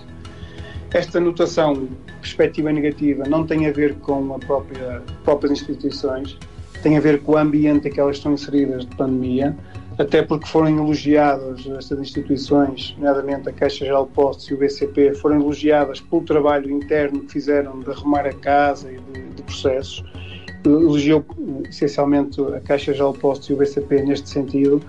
Esta 0.93 1.19
notação, 1.19 1.89
perspectiva 2.21 2.71
negativa, 2.71 3.25
não 3.27 3.45
tem 3.45 3.67
a 3.67 3.71
ver 3.71 3.95
com 3.95 4.33
a 4.33 4.39
própria 4.39 5.01
próprias 5.25 5.51
instituições, 5.51 6.38
tem 6.81 6.95
a 6.97 7.01
ver 7.01 7.21
com 7.21 7.33
o 7.33 7.38
ambiente 7.38 7.89
em 7.89 7.91
que 7.91 8.00
elas 8.00 8.17
estão 8.17 8.31
inseridas 8.31 8.85
de 8.85 8.95
pandemia, 8.95 9.57
até 9.97 10.21
porque 10.21 10.45
foram 10.45 10.69
elogiadas 10.69 11.65
estas 11.77 12.00
instituições, 12.00 12.95
nomeadamente 12.97 13.50
a 13.50 13.51
Caixa 13.51 13.85
Geral 13.85 14.05
de 14.05 14.12
Postos 14.12 14.47
e 14.50 14.53
o 14.53 14.57
BCP, 14.57 15.15
foram 15.15 15.38
elogiadas 15.38 16.00
pelo 16.00 16.21
trabalho 16.21 16.69
interno 16.69 17.21
que 17.21 17.33
fizeram 17.33 17.79
de 17.79 17.89
arrumar 17.89 18.25
a 18.25 18.33
casa 18.33 18.89
e 18.89 18.97
de, 18.97 19.29
de 19.35 19.41
processos 19.41 20.03
elogiou 20.69 21.25
essencialmente 21.69 22.41
a 22.41 22.60
Caixa 22.60 22.93
de 22.93 23.19
Postos 23.19 23.50
e 23.50 23.53
o 23.53 23.57
BCP 23.57 24.03
neste 24.03 24.29
sentido, 24.29 24.81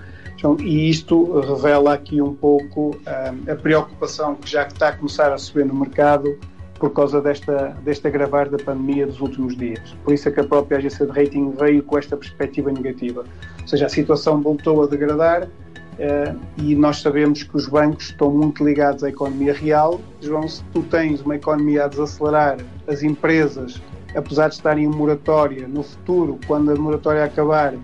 e 0.60 0.90
isto 0.90 1.40
revela 1.40 1.94
aqui 1.94 2.20
um 2.20 2.34
pouco 2.34 2.96
um, 2.96 3.50
a 3.50 3.56
preocupação 3.56 4.34
que 4.34 4.48
já 4.48 4.66
está 4.66 4.88
a 4.88 4.92
começar 4.92 5.32
a 5.32 5.38
subir 5.38 5.64
no 5.64 5.74
mercado 5.74 6.38
por 6.78 6.90
causa 6.92 7.20
desta, 7.22 7.76
deste 7.82 8.06
agravar 8.06 8.48
da 8.50 8.58
pandemia 8.58 9.06
dos 9.06 9.20
últimos 9.20 9.56
dias. 9.56 9.96
Por 10.04 10.12
isso 10.12 10.28
é 10.28 10.32
que 10.32 10.40
a 10.40 10.44
própria 10.44 10.78
agência 10.78 11.06
de 11.06 11.12
rating 11.12 11.52
veio 11.52 11.82
com 11.82 11.98
esta 11.98 12.16
perspectiva 12.16 12.70
negativa. 12.70 13.24
Ou 13.62 13.68
seja, 13.68 13.86
a 13.86 13.88
situação 13.88 14.40
voltou 14.42 14.82
a 14.82 14.86
degradar 14.86 15.44
uh, 15.44 16.38
e 16.58 16.74
nós 16.74 17.00
sabemos 17.00 17.42
que 17.42 17.56
os 17.56 17.66
bancos 17.66 18.10
estão 18.10 18.30
muito 18.30 18.62
ligados 18.62 19.02
à 19.02 19.08
economia 19.08 19.54
real. 19.54 20.00
João, 20.20 20.46
se 20.46 20.62
tu 20.72 20.82
tens 20.82 21.22
uma 21.22 21.36
economia 21.36 21.86
a 21.86 21.88
desacelerar, 21.88 22.58
as 22.86 23.02
empresas 23.02 23.80
apesar 24.16 24.48
de 24.48 24.54
estarem 24.54 24.84
em 24.84 24.88
moratória, 24.88 25.68
no 25.68 25.82
futuro, 25.82 26.38
quando 26.46 26.72
a 26.72 26.76
moratória 26.76 27.24
acabar, 27.24 27.74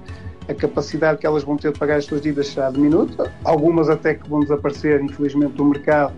a 0.49 0.55
capacidade 0.55 1.19
que 1.19 1.27
elas 1.27 1.45
vão 1.45 1.57
ter 1.57 1.73
de 1.73 1.79
pagar 1.79 1.99
as 1.99 2.05
suas 2.05 2.21
dívidas 2.21 2.49
será 2.49 2.71
diminuta, 2.71 3.31
algumas 3.45 3.89
até 3.89 4.15
que 4.15 4.29
vão 4.29 4.41
desaparecer, 4.41 5.01
infelizmente, 5.01 5.53
do 5.53 5.65
mercado, 5.65 6.15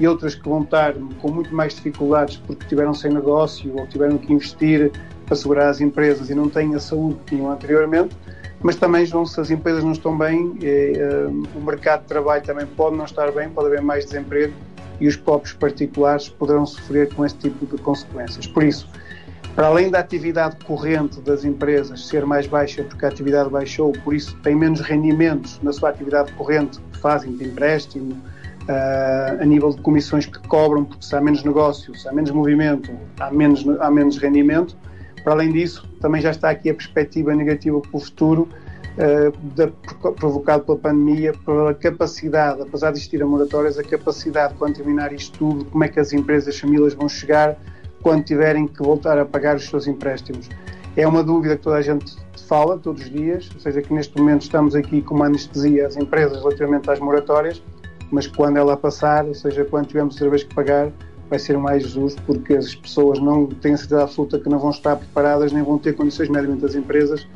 e 0.00 0.06
outras 0.06 0.34
que 0.34 0.48
vão 0.48 0.62
estar 0.62 0.94
com 1.20 1.30
muito 1.30 1.54
mais 1.54 1.74
dificuldades 1.74 2.36
porque 2.36 2.64
tiveram 2.66 2.94
sem 2.94 3.12
negócio 3.12 3.76
ou 3.76 3.86
tiveram 3.86 4.16
que 4.16 4.32
investir 4.32 4.92
para 5.26 5.36
segurar 5.36 5.68
as 5.68 5.80
empresas 5.80 6.30
e 6.30 6.34
não 6.34 6.48
têm 6.48 6.74
a 6.74 6.80
saúde 6.80 7.16
que 7.26 7.36
tinham 7.36 7.50
anteriormente. 7.50 8.16
Mas 8.60 8.76
também, 8.76 9.04
João, 9.06 9.24
se 9.24 9.40
as 9.40 9.50
empresas 9.50 9.84
não 9.84 9.92
estão 9.92 10.16
bem, 10.16 10.56
eh, 10.62 10.92
eh, 10.96 11.26
o 11.54 11.64
mercado 11.64 12.02
de 12.02 12.06
trabalho 12.08 12.42
também 12.42 12.66
pode 12.66 12.96
não 12.96 13.04
estar 13.04 13.30
bem, 13.30 13.48
pode 13.48 13.68
haver 13.68 13.82
mais 13.82 14.04
desemprego 14.04 14.52
e 15.00 15.06
os 15.06 15.16
próprios 15.16 15.54
particulares 15.54 16.28
poderão 16.28 16.66
sofrer 16.66 17.12
com 17.14 17.24
esse 17.24 17.36
tipo 17.36 17.66
de 17.66 17.80
consequências. 17.82 18.46
Por 18.46 18.64
isso, 18.64 18.88
para 19.58 19.66
além 19.66 19.90
da 19.90 19.98
atividade 19.98 20.54
corrente 20.64 21.20
das 21.20 21.44
empresas 21.44 22.06
ser 22.06 22.24
mais 22.24 22.46
baixa 22.46 22.84
porque 22.84 23.04
a 23.04 23.08
atividade 23.08 23.50
baixou, 23.50 23.90
por 24.04 24.14
isso 24.14 24.36
têm 24.36 24.54
menos 24.54 24.78
rendimentos 24.78 25.58
na 25.64 25.72
sua 25.72 25.88
atividade 25.90 26.30
corrente 26.34 26.78
que 26.92 26.98
fazem 27.00 27.36
de 27.36 27.44
empréstimo, 27.44 28.12
uh, 28.12 29.42
a 29.42 29.44
nível 29.44 29.70
de 29.70 29.82
comissões 29.82 30.26
que 30.26 30.38
cobram, 30.46 30.84
porque 30.84 31.04
se 31.04 31.16
há 31.16 31.20
menos 31.20 31.42
negócio, 31.42 31.92
se 31.96 32.08
há 32.08 32.12
menos 32.12 32.30
movimento, 32.30 32.96
há 33.18 33.32
menos, 33.32 33.66
há 33.80 33.90
menos 33.90 34.16
rendimento. 34.18 34.76
Para 35.24 35.32
além 35.32 35.50
disso, 35.50 35.84
também 36.00 36.22
já 36.22 36.30
está 36.30 36.50
aqui 36.50 36.70
a 36.70 36.74
perspectiva 36.74 37.34
negativa 37.34 37.80
para 37.80 37.96
o 37.96 37.98
futuro 37.98 38.48
uh, 38.96 40.12
provocado 40.12 40.66
pela 40.66 40.78
pandemia, 40.78 41.32
pela 41.44 41.74
capacidade, 41.74 42.62
apesar 42.62 42.92
de 42.92 42.98
existir 42.98 43.20
a 43.20 43.26
moratórias, 43.26 43.76
a 43.76 43.82
capacidade, 43.82 44.54
quando 44.54 44.76
terminar 44.76 45.12
isto 45.12 45.36
tudo, 45.36 45.64
como 45.64 45.82
é 45.82 45.88
que 45.88 45.98
as 45.98 46.12
empresas, 46.12 46.54
as 46.54 46.60
famílias 46.60 46.94
vão 46.94 47.08
chegar 47.08 47.58
quando 48.02 48.24
tiverem 48.24 48.66
que 48.66 48.82
voltar 48.82 49.18
a 49.18 49.24
pagar 49.24 49.56
os 49.56 49.66
seus 49.66 49.86
empréstimos. 49.86 50.48
É 50.96 51.06
uma 51.06 51.22
dúvida 51.22 51.56
que 51.56 51.62
toda 51.62 51.76
a 51.76 51.82
gente 51.82 52.16
fala 52.46 52.78
todos 52.78 53.02
os 53.02 53.10
dias, 53.10 53.50
ou 53.54 53.60
seja, 53.60 53.82
que 53.82 53.92
neste 53.92 54.16
momento 54.18 54.42
estamos 54.42 54.74
aqui 54.74 55.02
com 55.02 55.14
uma 55.14 55.26
anestesia 55.26 55.86
às 55.86 55.96
empresas 55.96 56.38
relativamente 56.38 56.90
às 56.90 56.98
moratórias, 56.98 57.62
mas 58.10 58.26
quando 58.26 58.56
ela 58.56 58.76
passar, 58.76 59.24
ou 59.26 59.34
seja, 59.34 59.64
quando 59.64 59.86
tivermos 59.86 60.14
outra 60.14 60.30
vez 60.30 60.44
que 60.44 60.54
pagar, 60.54 60.90
vai 61.28 61.38
ser 61.38 61.58
mais 61.58 61.86
justo 61.86 62.20
porque 62.22 62.54
as 62.54 62.74
pessoas 62.74 63.18
não 63.18 63.46
têm 63.46 63.74
a 63.74 63.76
certeza 63.76 64.02
absoluta 64.02 64.40
que 64.40 64.48
não 64.48 64.58
vão 64.58 64.70
estar 64.70 64.96
preparadas 64.96 65.52
nem 65.52 65.62
vão 65.62 65.78
ter 65.78 65.94
condições, 65.94 66.28
mediamente 66.28 66.64
as 66.64 66.74
empresas, 66.74 67.26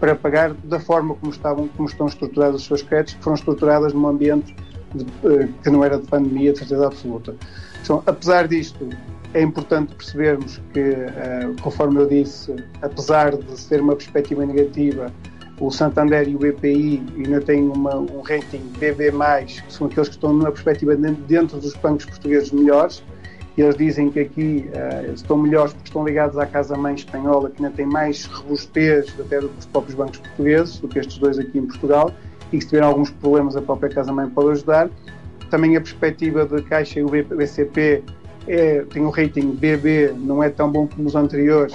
para 0.00 0.16
pagar 0.16 0.54
da 0.64 0.80
forma 0.80 1.14
como, 1.14 1.30
estavam, 1.30 1.68
como 1.68 1.88
estão 1.88 2.06
estruturados 2.06 2.62
os 2.62 2.66
seus 2.66 2.82
créditos, 2.82 3.14
que 3.14 3.22
foram 3.22 3.36
estruturadas 3.36 3.92
num 3.92 4.06
ambiente 4.06 4.56
de, 4.94 5.04
eh, 5.24 5.48
que 5.62 5.70
não 5.70 5.84
era 5.84 5.98
de 5.98 6.06
pandemia, 6.06 6.52
de 6.52 6.58
certeza 6.58 6.86
absoluta. 6.86 7.34
Então, 7.82 8.02
apesar 8.06 8.46
disto, 8.46 8.88
é 9.34 9.42
importante 9.42 9.94
percebermos 9.94 10.60
que, 10.72 10.80
uh, 10.80 11.62
conforme 11.62 12.00
eu 12.00 12.06
disse, 12.06 12.54
apesar 12.82 13.36
de 13.36 13.58
ser 13.58 13.80
uma 13.80 13.96
perspectiva 13.96 14.44
negativa, 14.44 15.12
o 15.58 15.70
Santander 15.70 16.28
e 16.28 16.34
o 16.34 16.38
BPI 16.38 17.02
ainda 17.16 17.40
têm 17.40 17.62
uma, 17.62 17.96
um 17.96 18.20
rating 18.20 18.62
BB+, 18.78 19.10
que 19.46 19.72
são 19.72 19.86
aqueles 19.86 20.08
que 20.08 20.16
estão 20.16 20.32
numa 20.32 20.50
perspectiva 20.50 20.96
dentro 20.96 21.58
dos 21.58 21.74
bancos 21.74 22.04
portugueses 22.04 22.50
melhores, 22.50 23.02
e 23.56 23.60
eles 23.60 23.76
dizem 23.76 24.10
que 24.10 24.20
aqui 24.20 24.70
uh, 24.70 25.12
estão 25.12 25.36
melhores 25.36 25.72
porque 25.72 25.88
estão 25.88 26.04
ligados 26.04 26.38
à 26.38 26.46
casa-mãe 26.46 26.94
espanhola, 26.94 27.50
que 27.50 27.62
ainda 27.62 27.74
tem 27.74 27.86
mais 27.86 28.24
robustez 28.24 29.14
até 29.20 29.40
do 29.40 29.48
que 29.48 29.58
os 29.58 29.66
próprios 29.66 29.94
bancos 29.94 30.18
portugueses, 30.18 30.78
do 30.78 30.88
que 30.88 30.98
estes 30.98 31.18
dois 31.18 31.38
aqui 31.38 31.58
em 31.58 31.66
Portugal, 31.66 32.12
e 32.52 32.60
se 32.60 32.66
tiverem 32.68 32.88
alguns 32.88 33.10
problemas 33.10 33.56
a 33.56 33.62
própria 33.62 33.90
casa-mãe 33.90 34.28
pode 34.28 34.50
ajudar. 34.50 34.90
Também 35.50 35.76
a 35.76 35.80
perspectiva 35.80 36.46
da 36.46 36.62
Caixa 36.62 37.00
e 37.00 37.02
o 37.02 37.08
BCP 37.08 38.02
é, 38.46 38.82
tem 38.82 39.04
um 39.04 39.10
rating 39.10 39.52
BB, 39.52 40.14
não 40.16 40.42
é 40.42 40.48
tão 40.48 40.70
bom 40.70 40.86
como 40.86 41.06
os 41.06 41.14
anteriores, 41.14 41.74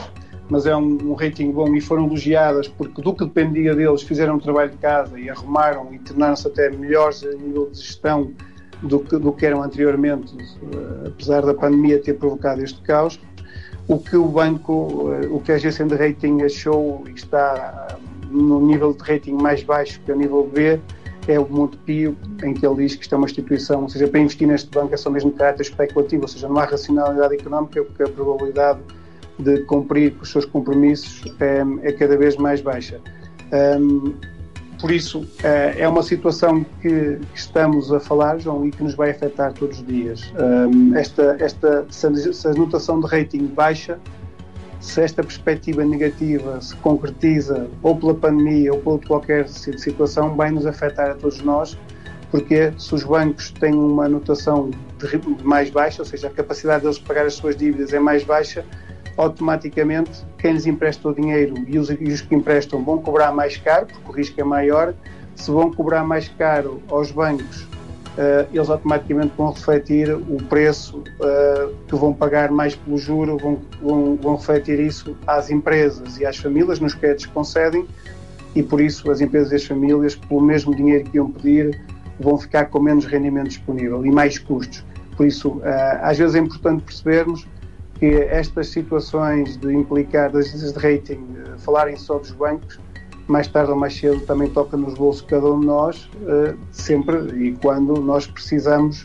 mas 0.50 0.66
é 0.66 0.76
um, 0.76 1.12
um, 1.12 1.14
rating 1.14 1.52
bom 1.52 1.76
e 1.76 1.82
foram 1.82 2.06
elogiadas 2.06 2.68
porque 2.68 3.02
do 3.02 3.14
que 3.14 3.26
dependia 3.26 3.76
deles 3.76 4.02
fizeram 4.02 4.36
um 4.36 4.40
trabalho 4.40 4.72
de 4.72 4.78
casa 4.78 5.20
e 5.20 5.30
arrumaram 5.30 5.94
e 5.94 6.00
tornaram-se 6.00 6.48
até 6.48 6.70
melhores 6.70 7.24
a 7.24 7.32
nível 7.32 7.70
de 7.70 7.78
gestão 7.78 8.32
do 8.82 9.00
que, 9.00 9.18
do 9.18 9.32
que 9.34 9.46
eram 9.46 9.64
anteriormente, 9.64 10.34
uh, 10.36 11.08
apesar 11.08 11.42
da 11.42 11.54
pandemia 11.54 12.00
ter 12.02 12.14
provocado 12.14 12.64
este 12.64 12.80
caos. 12.82 13.20
O 13.88 13.98
que 13.98 14.16
o 14.16 14.26
banco, 14.26 14.74
uh, 14.74 15.36
o 15.36 15.42
que 15.42 15.52
a 15.52 15.56
agência 15.56 15.86
de 15.86 15.96
rating 15.96 16.44
achou 16.44 17.04
e 17.08 17.12
está 17.12 17.98
no 18.30 18.66
nível 18.66 18.94
de 18.94 19.04
rating 19.04 19.34
mais 19.34 19.64
baixo 19.64 20.00
que 20.02 20.12
é 20.12 20.14
o 20.14 20.18
nível 20.18 20.50
B, 20.54 20.80
é 21.28 21.40
o 21.40 21.48
Montepio, 21.50 22.16
em 22.44 22.54
que 22.54 22.66
ele 22.66 22.76
diz 22.76 22.96
que 22.96 23.02
isto 23.02 23.14
é 23.14 23.18
uma 23.18 23.26
instituição, 23.26 23.84
ou 23.84 23.90
seja, 23.90 24.08
para 24.08 24.20
investir 24.20 24.48
neste 24.48 24.70
banco 24.70 24.94
é 24.94 24.98
só 24.98 25.10
mesmo 25.10 25.32
caráter 25.32 25.64
especulativo, 25.64 26.22
ou 26.22 26.28
seja, 26.28 26.48
não 26.48 26.58
há 26.58 26.66
racionalidade 26.66 27.36
económica, 27.36 27.84
porque 27.84 28.04
a 28.04 28.08
probabilidade 28.08 28.80
de 29.38 29.60
cumprir 29.64 30.14
com 30.16 30.24
os 30.24 30.32
seus 30.32 30.46
compromissos 30.46 31.24
é, 31.40 31.64
é 31.88 31.92
cada 31.92 32.18
vez 32.18 32.38
mais 32.38 32.62
baixa. 32.62 33.00
Um, 33.80 34.14
por 34.80 34.92
isso, 34.92 35.28
é, 35.44 35.76
é 35.80 35.88
uma 35.88 36.04
situação 36.04 36.66
que 36.82 37.20
estamos 37.34 37.92
a 37.92 38.00
falar, 38.00 38.38
João, 38.40 38.66
e 38.66 38.72
que 38.72 38.84
nos 38.84 38.96
vai 38.96 39.10
afetar 39.10 39.52
todos 39.54 39.80
os 39.80 39.86
dias. 39.86 40.32
Um, 40.40 40.96
esta, 40.96 41.36
esta, 41.40 41.86
se 41.90 42.08
a 42.48 42.54
notação 42.54 43.00
de 43.00 43.08
rating 43.08 43.48
baixa, 43.48 44.00
se 44.80 45.02
esta 45.02 45.24
perspectiva 45.24 45.84
negativa 45.84 46.62
se 46.62 46.76
concretiza 46.78 47.68
ou 47.82 47.96
pela 47.96 48.14
pandemia 48.14 48.74
ou 48.74 48.80
por 48.80 49.06
qualquer 49.06 49.48
situação, 49.50 50.36
vai 50.36 50.52
nos 50.52 50.66
afetar 50.66 51.12
a 51.12 51.16
todos 51.16 51.42
nós, 51.42 51.78
porque 52.32 52.74
se 52.78 52.94
os 52.94 53.04
bancos 53.04 53.52
têm 53.52 53.74
uma 53.74 54.08
notação 54.08 54.72
mais 55.44 55.70
baixa, 55.70 56.02
ou 56.02 56.06
seja, 56.06 56.28
a 56.28 56.30
capacidade 56.30 56.84
deles 56.84 57.00
pagar 57.00 57.26
as 57.26 57.36
suas 57.36 57.56
dívidas 57.56 57.94
é 57.94 58.00
mais 58.00 58.24
baixa, 58.24 58.66
automaticamente 59.18 60.26
quem 60.38 60.54
lhes 60.54 60.66
empresta 60.66 61.10
o 61.10 61.14
dinheiro 61.14 61.56
e 61.68 61.80
os, 61.80 61.90
e 61.90 62.04
os 62.04 62.22
que 62.22 62.36
emprestam 62.36 62.84
vão 62.84 63.00
cobrar 63.00 63.32
mais 63.34 63.58
caro, 63.58 63.88
porque 63.88 64.10
o 64.10 64.12
risco 64.12 64.40
é 64.40 64.44
maior. 64.44 64.94
Se 65.36 65.52
vão 65.52 65.72
cobrar 65.72 66.04
mais 66.04 66.28
caro 66.30 66.82
aos 66.90 67.12
bancos, 67.12 67.67
Uh, 68.18 68.50
eles 68.52 68.68
automaticamente 68.68 69.32
vão 69.38 69.52
refletir 69.52 70.12
o 70.12 70.38
preço 70.50 70.98
uh, 70.98 71.72
que 71.88 71.96
vão 71.96 72.12
pagar 72.12 72.50
mais 72.50 72.76
pelo 72.76 72.98
juro, 72.98 73.38
vão, 73.38 73.62
vão, 73.80 74.16
vão, 74.16 74.36
refletir 74.38 74.80
isso 74.80 75.16
às 75.28 75.52
empresas 75.52 76.18
e 76.18 76.26
às 76.26 76.36
famílias 76.36 76.80
nos 76.80 76.96
créditos 76.96 77.28
que 77.28 77.32
concedem 77.32 77.88
e 78.56 78.64
por 78.64 78.82
isso 78.82 79.12
as 79.12 79.22
empresas 79.22 79.52
e 79.52 79.56
as 79.58 79.66
famílias, 79.66 80.16
pelo 80.16 80.42
mesmo 80.42 80.76
dinheiro 80.76 81.04
que 81.04 81.18
iam 81.18 81.30
pedir, 81.30 81.80
vão 82.20 82.40
ficar 82.40 82.66
com 82.66 82.80
menos 82.80 83.06
rendimento 83.06 83.50
disponível 83.50 84.04
e 84.04 84.10
mais 84.10 84.40
custos. 84.40 84.84
Por 85.16 85.28
isso, 85.28 85.50
uh, 85.50 85.62
às 86.02 86.18
vezes 86.18 86.34
é 86.34 86.40
importante 86.40 86.82
percebermos 86.82 87.48
que 88.00 88.06
estas 88.06 88.70
situações 88.70 89.58
de 89.58 89.72
implicar 89.74 90.32
das 90.32 90.48
agências 90.48 90.74
de 90.74 90.80
rating 90.80 91.24
falarem 91.60 91.96
só 91.96 92.18
dos 92.18 92.32
bancos 92.32 92.80
mais 93.28 93.48
tarde 93.48 93.72
ou 93.72 93.78
mais 93.78 93.96
cedo 93.96 94.20
também 94.22 94.50
toca 94.50 94.78
nos 94.78 94.94
bolsos 94.94 95.22
de 95.22 95.28
cada 95.28 95.46
um 95.52 95.60
de 95.60 95.66
nós, 95.66 96.10
uh, 96.22 96.58
sempre 96.72 97.18
e 97.48 97.52
quando 97.54 98.02
nós 98.02 98.26
precisamos 98.26 99.04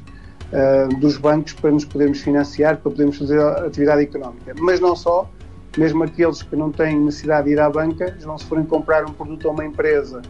uh, 0.52 0.94
dos 0.98 1.16
bancos 1.16 1.52
para 1.54 1.70
nos 1.70 1.85
podermos 1.85 2.20
financiar, 2.20 2.76
para 2.76 2.90
podermos 2.90 3.18
fazer 3.18 3.40
atividade 3.40 4.02
económica. 4.02 4.54
Mas 4.58 4.80
não 4.80 4.94
só, 4.94 5.28
mesmo 5.76 6.04
aqueles 6.04 6.42
que 6.42 6.54
não 6.54 6.70
têm 6.70 6.98
necessidade 7.00 7.46
de 7.46 7.54
ir 7.54 7.61
à 7.61 7.68
banca, 7.68 8.16
não 8.22 8.38
se 8.38 8.44
forem 8.46 8.64
comprar 8.64 9.04
um 9.04 9.12
produto 9.12 9.48
a 9.48 9.50
uma 9.50 9.64
empresa 9.64 10.22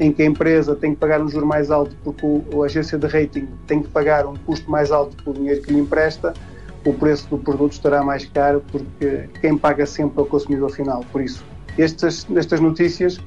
em 0.00 0.10
que 0.10 0.22
a 0.22 0.24
empresa 0.24 0.74
tem 0.74 0.94
que 0.94 1.00
pagar 1.00 1.20
um 1.20 1.28
juro 1.28 1.46
mais 1.46 1.70
alto 1.70 1.94
porque 2.02 2.24
o, 2.24 2.62
a 2.62 2.66
agência 2.66 2.96
de 2.96 3.06
rating 3.06 3.46
tem 3.66 3.82
que 3.82 3.88
pagar 3.88 4.26
um 4.26 4.34
custo 4.34 4.68
mais 4.70 4.90
alto 4.90 5.22
pelo 5.22 5.36
dinheiro 5.36 5.60
que 5.60 5.70
lhe 5.70 5.78
empresta, 5.78 6.32
o 6.86 6.94
preço 6.94 7.28
do 7.28 7.36
produto 7.36 7.72
estará 7.72 8.02
mais 8.02 8.24
caro 8.24 8.64
porque 8.72 9.28
quem 9.42 9.58
paga 9.58 9.84
sempre 9.84 10.18
é 10.18 10.22
o 10.22 10.26
consumidor 10.26 10.70
final. 10.70 11.04
Por 11.12 11.20
isso, 11.20 11.44
estas, 11.76 12.26
estas 12.34 12.60
notícias 12.60 13.20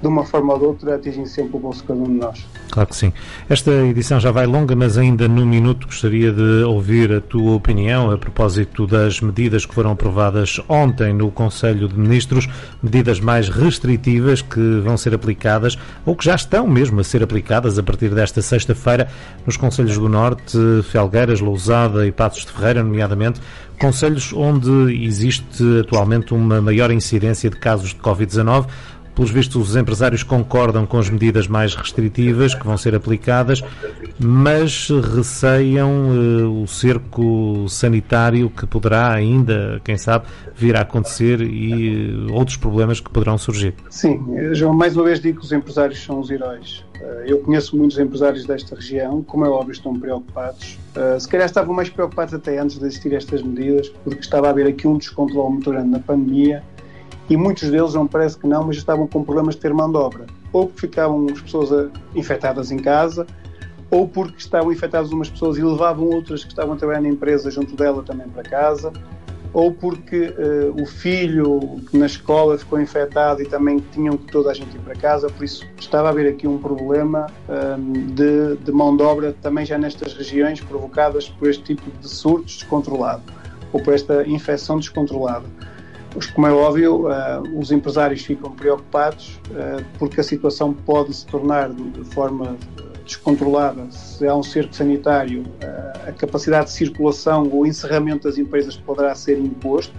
de 0.00 0.08
uma 0.08 0.24
forma 0.24 0.54
ou 0.54 0.58
de 0.58 0.64
outra, 0.64 0.94
atingem 0.94 1.26
sempre 1.26 1.56
o 1.56 1.60
bolso 1.60 1.80
de 1.82 1.88
cada 1.88 2.00
um 2.00 2.04
de 2.04 2.12
nós. 2.12 2.46
Claro 2.70 2.88
que 2.88 2.96
sim. 2.96 3.12
Esta 3.48 3.70
edição 3.86 4.20
já 4.20 4.30
vai 4.30 4.46
longa, 4.46 4.74
mas 4.74 4.96
ainda 4.96 5.28
num 5.28 5.46
minuto 5.46 5.86
gostaria 5.86 6.32
de 6.32 6.62
ouvir 6.64 7.12
a 7.12 7.20
tua 7.20 7.52
opinião 7.52 8.10
a 8.10 8.18
propósito 8.18 8.86
das 8.86 9.20
medidas 9.20 9.66
que 9.66 9.74
foram 9.74 9.90
aprovadas 9.90 10.60
ontem 10.68 11.12
no 11.12 11.30
Conselho 11.30 11.88
de 11.88 11.98
Ministros, 11.98 12.48
medidas 12.82 13.20
mais 13.20 13.48
restritivas 13.48 14.40
que 14.40 14.80
vão 14.80 14.96
ser 14.96 15.14
aplicadas 15.14 15.76
ou 16.06 16.14
que 16.14 16.24
já 16.24 16.34
estão 16.34 16.66
mesmo 16.66 17.00
a 17.00 17.04
ser 17.04 17.22
aplicadas 17.22 17.78
a 17.78 17.82
partir 17.82 18.10
desta 18.10 18.40
sexta-feira 18.40 19.08
nos 19.44 19.56
Conselhos 19.56 19.98
do 19.98 20.08
Norte, 20.08 20.56
Felgueiras, 20.84 21.40
Lousada 21.40 22.06
e 22.06 22.12
Passos 22.12 22.44
de 22.44 22.52
Ferreira, 22.52 22.82
nomeadamente, 22.82 23.40
conselhos 23.80 24.32
onde 24.32 25.04
existe 25.04 25.80
atualmente 25.80 26.34
uma 26.34 26.60
maior 26.60 26.90
incidência 26.90 27.48
de 27.48 27.56
casos 27.56 27.90
de 27.90 27.96
Covid-19. 27.96 28.66
Pelos 29.14 29.30
vistos, 29.30 29.70
os 29.70 29.76
empresários 29.76 30.22
concordam 30.22 30.86
com 30.86 30.98
as 30.98 31.10
medidas 31.10 31.46
mais 31.48 31.74
restritivas 31.74 32.54
que 32.54 32.64
vão 32.64 32.76
ser 32.76 32.94
aplicadas, 32.94 33.62
mas 34.18 34.88
receiam 34.88 35.90
uh, 35.90 36.62
o 36.62 36.66
cerco 36.66 37.66
sanitário 37.68 38.48
que 38.50 38.66
poderá 38.66 39.12
ainda, 39.12 39.80
quem 39.84 39.98
sabe, 39.98 40.26
vir 40.54 40.76
a 40.76 40.82
acontecer 40.82 41.40
e 41.40 42.14
uh, 42.14 42.32
outros 42.32 42.56
problemas 42.56 43.00
que 43.00 43.10
poderão 43.10 43.36
surgir. 43.36 43.74
Sim, 43.88 44.20
João, 44.52 44.72
mais 44.72 44.96
uma 44.96 45.04
vez 45.04 45.20
digo 45.20 45.40
que 45.40 45.44
os 45.44 45.52
empresários 45.52 46.02
são 46.02 46.20
os 46.20 46.30
heróis. 46.30 46.84
Eu 47.24 47.38
conheço 47.38 47.74
muitos 47.78 47.98
empresários 47.98 48.44
desta 48.44 48.76
região, 48.76 49.22
como 49.22 49.46
é 49.46 49.48
óbvio, 49.48 49.72
estão 49.72 49.98
preocupados. 49.98 50.78
se 51.18 51.26
calhar 51.26 51.46
estavam 51.46 51.74
mais 51.74 51.88
preocupados 51.88 52.34
até 52.34 52.58
antes 52.58 52.78
de 52.78 52.84
existir 52.84 53.14
estas 53.14 53.42
medidas, 53.42 53.88
porque 54.04 54.20
estava 54.20 54.48
a 54.48 54.50
haver 54.50 54.66
aqui 54.66 54.86
um 54.86 54.98
descontrole 54.98 55.50
muito 55.54 55.70
grande 55.70 55.88
na 55.88 55.98
pandemia 55.98 56.62
e 57.30 57.36
muitos 57.36 57.70
deles, 57.70 57.94
não 57.94 58.08
parece 58.08 58.36
que 58.36 58.46
não, 58.46 58.64
mas 58.64 58.76
estavam 58.76 59.06
com 59.06 59.22
problemas 59.22 59.54
de 59.54 59.60
ter 59.60 59.72
mão 59.72 59.88
de 59.88 59.96
obra. 59.96 60.26
Ou 60.52 60.66
porque 60.66 60.80
ficavam 60.80 61.26
as 61.32 61.40
pessoas 61.40 61.88
infectadas 62.12 62.72
em 62.72 62.76
casa, 62.76 63.24
ou 63.88 64.08
porque 64.08 64.38
estavam 64.38 64.72
infectadas 64.72 65.12
umas 65.12 65.30
pessoas 65.30 65.56
e 65.56 65.62
levavam 65.62 66.06
outras 66.08 66.42
que 66.42 66.50
estavam 66.50 66.74
a 66.74 66.76
trabalhar 66.76 67.00
na 67.00 67.08
empresa 67.08 67.48
junto 67.48 67.76
dela 67.76 68.02
também 68.02 68.28
para 68.28 68.42
casa, 68.42 68.92
ou 69.52 69.72
porque 69.72 70.26
uh, 70.26 70.82
o 70.82 70.84
filho 70.86 71.80
na 71.92 72.06
escola 72.06 72.58
ficou 72.58 72.80
infectado 72.80 73.42
e 73.42 73.46
também 73.46 73.78
tinham 73.92 74.16
que 74.16 74.30
toda 74.32 74.50
a 74.50 74.54
gente 74.54 74.74
ir 74.74 74.80
para 74.80 74.96
casa, 74.96 75.28
por 75.28 75.44
isso 75.44 75.64
estava 75.78 76.08
a 76.08 76.10
haver 76.10 76.28
aqui 76.32 76.48
um 76.48 76.58
problema 76.58 77.26
um, 77.48 77.52
ehm, 77.52 78.06
de, 78.14 78.56
de, 78.56 78.72
mão 78.72 78.96
de 78.96 79.02
obra 79.02 79.34
também 79.42 79.66
já 79.66 79.76
nestas 79.76 80.14
regiões 80.14 80.60
provocadas 80.60 81.28
por 81.28 81.48
este 81.48 81.74
tipo 81.74 81.90
de 82.00 82.08
surtos 82.08 82.58
descontrolado 82.58 83.22
ou 83.72 83.82
por 83.82 83.92
esta 83.92 84.24
infecção 84.24 84.78
descontrolada 84.78 85.46
como 86.34 86.46
é 86.46 86.52
óbvio, 86.52 87.06
uh, 87.06 87.58
os 87.58 87.70
empresários 87.70 88.24
ficam 88.24 88.50
preocupados 88.50 89.40
uh, 89.50 89.84
porque 89.98 90.20
a 90.20 90.24
situação 90.24 90.72
pode 90.72 91.14
se 91.14 91.26
tornar 91.26 91.70
de 91.70 92.04
forma 92.04 92.56
descontrolada. 93.04 93.90
Se 93.90 94.26
há 94.26 94.34
um 94.34 94.42
cerco 94.42 94.74
sanitário, 94.74 95.42
uh, 95.42 96.08
a 96.08 96.12
capacidade 96.12 96.66
de 96.66 96.72
circulação 96.72 97.48
ou 97.50 97.66
encerramento 97.66 98.28
das 98.28 98.38
empresas 98.38 98.76
poderá 98.76 99.14
ser 99.14 99.38
imposto. 99.38 99.94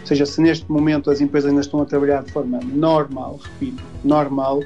Ou 0.00 0.06
seja, 0.06 0.24
se 0.24 0.40
neste 0.40 0.70
momento 0.70 1.10
as 1.10 1.20
empresas 1.20 1.50
ainda 1.50 1.60
estão 1.60 1.80
a 1.80 1.84
trabalhar 1.84 2.22
de 2.22 2.32
forma 2.32 2.58
normal, 2.64 3.38
repito, 3.42 3.82
normal, 4.02 4.62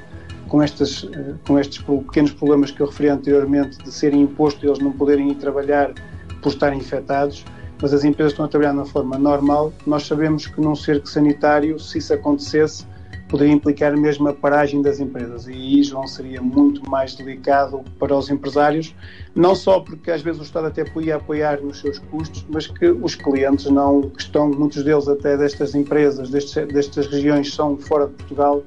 com, 0.47 0.61
estas, 0.61 1.07
com 1.45 1.59
estes 1.59 1.83
pequenos 1.83 2.31
problemas 2.31 2.71
que 2.71 2.81
eu 2.81 2.87
referi 2.87 3.09
anteriormente, 3.09 3.77
de 3.79 3.91
serem 3.91 4.21
imposto 4.21 4.65
e 4.65 4.69
eles 4.69 4.79
não 4.79 4.91
poderem 4.91 5.29
ir 5.31 5.35
trabalhar 5.35 5.93
por 6.41 6.49
estarem 6.49 6.79
infectados, 6.79 7.43
mas 7.81 7.93
as 7.93 8.03
empresas 8.03 8.33
estão 8.33 8.45
a 8.45 8.47
trabalhar 8.47 8.73
na 8.73 8.85
forma 8.85 9.17
normal. 9.17 9.73
Nós 9.85 10.05
sabemos 10.05 10.47
que 10.47 10.59
num 10.61 10.75
cerco 10.75 11.07
sanitário, 11.07 11.79
se 11.79 11.97
isso 11.97 12.13
acontecesse, 12.13 12.85
poderia 13.27 13.53
implicar 13.53 13.95
mesmo 13.97 14.27
a 14.29 14.33
paragem 14.33 14.81
das 14.81 14.99
empresas 14.99 15.47
e 15.47 15.51
aí, 15.51 15.83
João, 15.83 16.07
seria 16.07 16.41
muito 16.41 16.87
mais 16.89 17.15
delicado 17.15 17.83
para 17.99 18.15
os 18.15 18.29
empresários, 18.29 18.95
não 19.33 19.55
só 19.55 19.79
porque 19.79 20.11
às 20.11 20.21
vezes 20.21 20.39
o 20.41 20.43
Estado 20.43 20.67
até 20.67 20.83
podia 20.83 21.15
apoiar 21.15 21.59
nos 21.61 21.79
seus 21.79 21.99
custos, 21.99 22.45
mas 22.49 22.67
que 22.67 22.87
os 22.87 23.15
clientes 23.15 23.65
não, 23.65 24.03
que 24.03 24.21
estão, 24.21 24.49
muitos 24.49 24.83
deles 24.83 25.07
até 25.07 25.35
destas 25.35 25.73
empresas, 25.73 26.29
destes, 26.29 26.67
destas 26.67 27.07
regiões 27.07 27.53
são 27.53 27.77
fora 27.77 28.07
de 28.07 28.13
Portugal, 28.13 28.63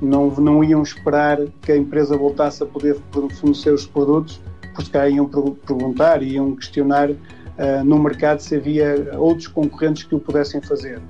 não, 0.00 0.30
não 0.32 0.64
iam 0.64 0.82
esperar 0.82 1.38
que 1.62 1.70
a 1.70 1.76
empresa 1.76 2.16
voltasse 2.16 2.62
a 2.62 2.66
poder 2.66 2.96
fornecer 3.40 3.72
os 3.72 3.86
produtos, 3.86 4.40
porque 4.74 4.90
calhar 4.90 5.10
iam 5.10 5.26
perguntar, 5.26 6.22
iam 6.22 6.56
questionar 6.56 7.10
uh, 7.58 7.84
no 7.84 7.98
mercado 7.98 8.40
se 8.40 8.56
havia 8.56 9.10
outros 9.16 9.48
concorrentes 9.48 10.02
que 10.02 10.14
o 10.14 10.20
pudessem 10.20 10.60
fazer. 10.60 11.00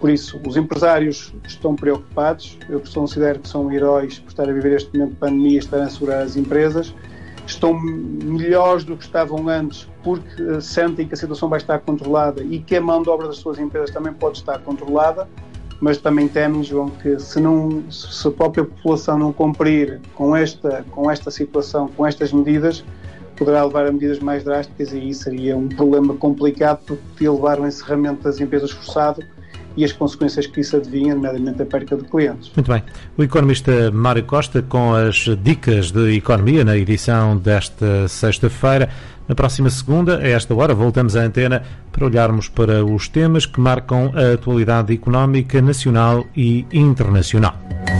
Por 0.00 0.08
isso, 0.08 0.40
os 0.46 0.56
empresários 0.56 1.32
estão 1.46 1.76
preocupados, 1.76 2.58
eu 2.70 2.82
considero 2.94 3.38
que 3.38 3.48
são 3.48 3.70
heróis 3.70 4.18
por 4.18 4.28
estar 4.28 4.48
a 4.48 4.52
viver 4.52 4.72
este 4.72 4.96
momento 4.96 5.10
de 5.12 5.16
pandemia 5.16 5.58
estar 5.58 5.78
a 5.78 5.84
assegurar 5.84 6.22
as 6.22 6.36
empresas. 6.36 6.94
Estão 7.46 7.78
melhores 7.78 8.84
do 8.84 8.96
que 8.96 9.04
estavam 9.04 9.48
antes 9.48 9.88
porque 10.02 10.42
uh, 10.42 10.60
sentem 10.60 11.06
que 11.06 11.12
a 11.12 11.16
situação 11.16 11.48
vai 11.48 11.58
estar 11.58 11.78
controlada 11.80 12.42
e 12.42 12.60
que 12.60 12.76
a 12.76 12.80
mão 12.80 13.02
de 13.02 13.10
obra 13.10 13.26
das 13.26 13.36
suas 13.36 13.58
empresas 13.58 13.90
também 13.90 14.12
pode 14.14 14.38
estar 14.38 14.58
controlada, 14.60 15.28
mas 15.80 15.98
também 15.98 16.28
temem, 16.28 16.62
João, 16.62 16.88
que 16.88 17.18
se, 17.18 17.40
não, 17.40 17.82
se 17.90 18.26
a 18.26 18.30
própria 18.30 18.64
população 18.64 19.18
não 19.18 19.32
cumprir 19.32 20.00
com 20.14 20.34
esta, 20.34 20.84
com 20.90 21.10
esta 21.10 21.30
situação, 21.30 21.88
com 21.88 22.06
estas 22.06 22.32
medidas, 22.32 22.84
poderá 23.40 23.64
levar 23.64 23.86
a 23.86 23.90
medidas 23.90 24.18
mais 24.18 24.44
drásticas 24.44 24.92
e 24.92 24.98
aí 24.98 25.14
seria 25.14 25.56
um 25.56 25.66
problema 25.66 26.12
complicado 26.12 26.80
porque 26.86 27.02
podia 27.14 27.32
levar 27.32 27.58
ao 27.58 27.66
encerramento 27.66 28.22
das 28.22 28.38
empresas 28.38 28.70
forçado 28.70 29.24
e 29.78 29.82
as 29.82 29.92
consequências 29.92 30.46
que 30.46 30.60
isso 30.60 30.76
adivinha, 30.76 31.14
nomeadamente 31.14 31.62
a 31.62 31.64
perca 31.64 31.96
de 31.96 32.04
clientes. 32.04 32.52
Muito 32.54 32.70
bem. 32.70 32.82
O 33.16 33.22
economista 33.22 33.90
Mário 33.90 34.24
Costa 34.24 34.60
com 34.60 34.92
as 34.92 35.26
dicas 35.42 35.90
de 35.90 36.16
economia 36.16 36.66
na 36.66 36.76
edição 36.76 37.34
desta 37.34 38.06
sexta-feira. 38.08 38.90
Na 39.26 39.34
próxima 39.34 39.70
segunda, 39.70 40.18
a 40.18 40.28
esta 40.28 40.54
hora, 40.54 40.74
voltamos 40.74 41.16
à 41.16 41.22
antena 41.22 41.62
para 41.92 42.04
olharmos 42.04 42.46
para 42.48 42.84
os 42.84 43.08
temas 43.08 43.46
que 43.46 43.58
marcam 43.58 44.12
a 44.14 44.34
atualidade 44.34 44.92
económica 44.92 45.62
nacional 45.62 46.26
e 46.36 46.66
internacional. 46.72 47.56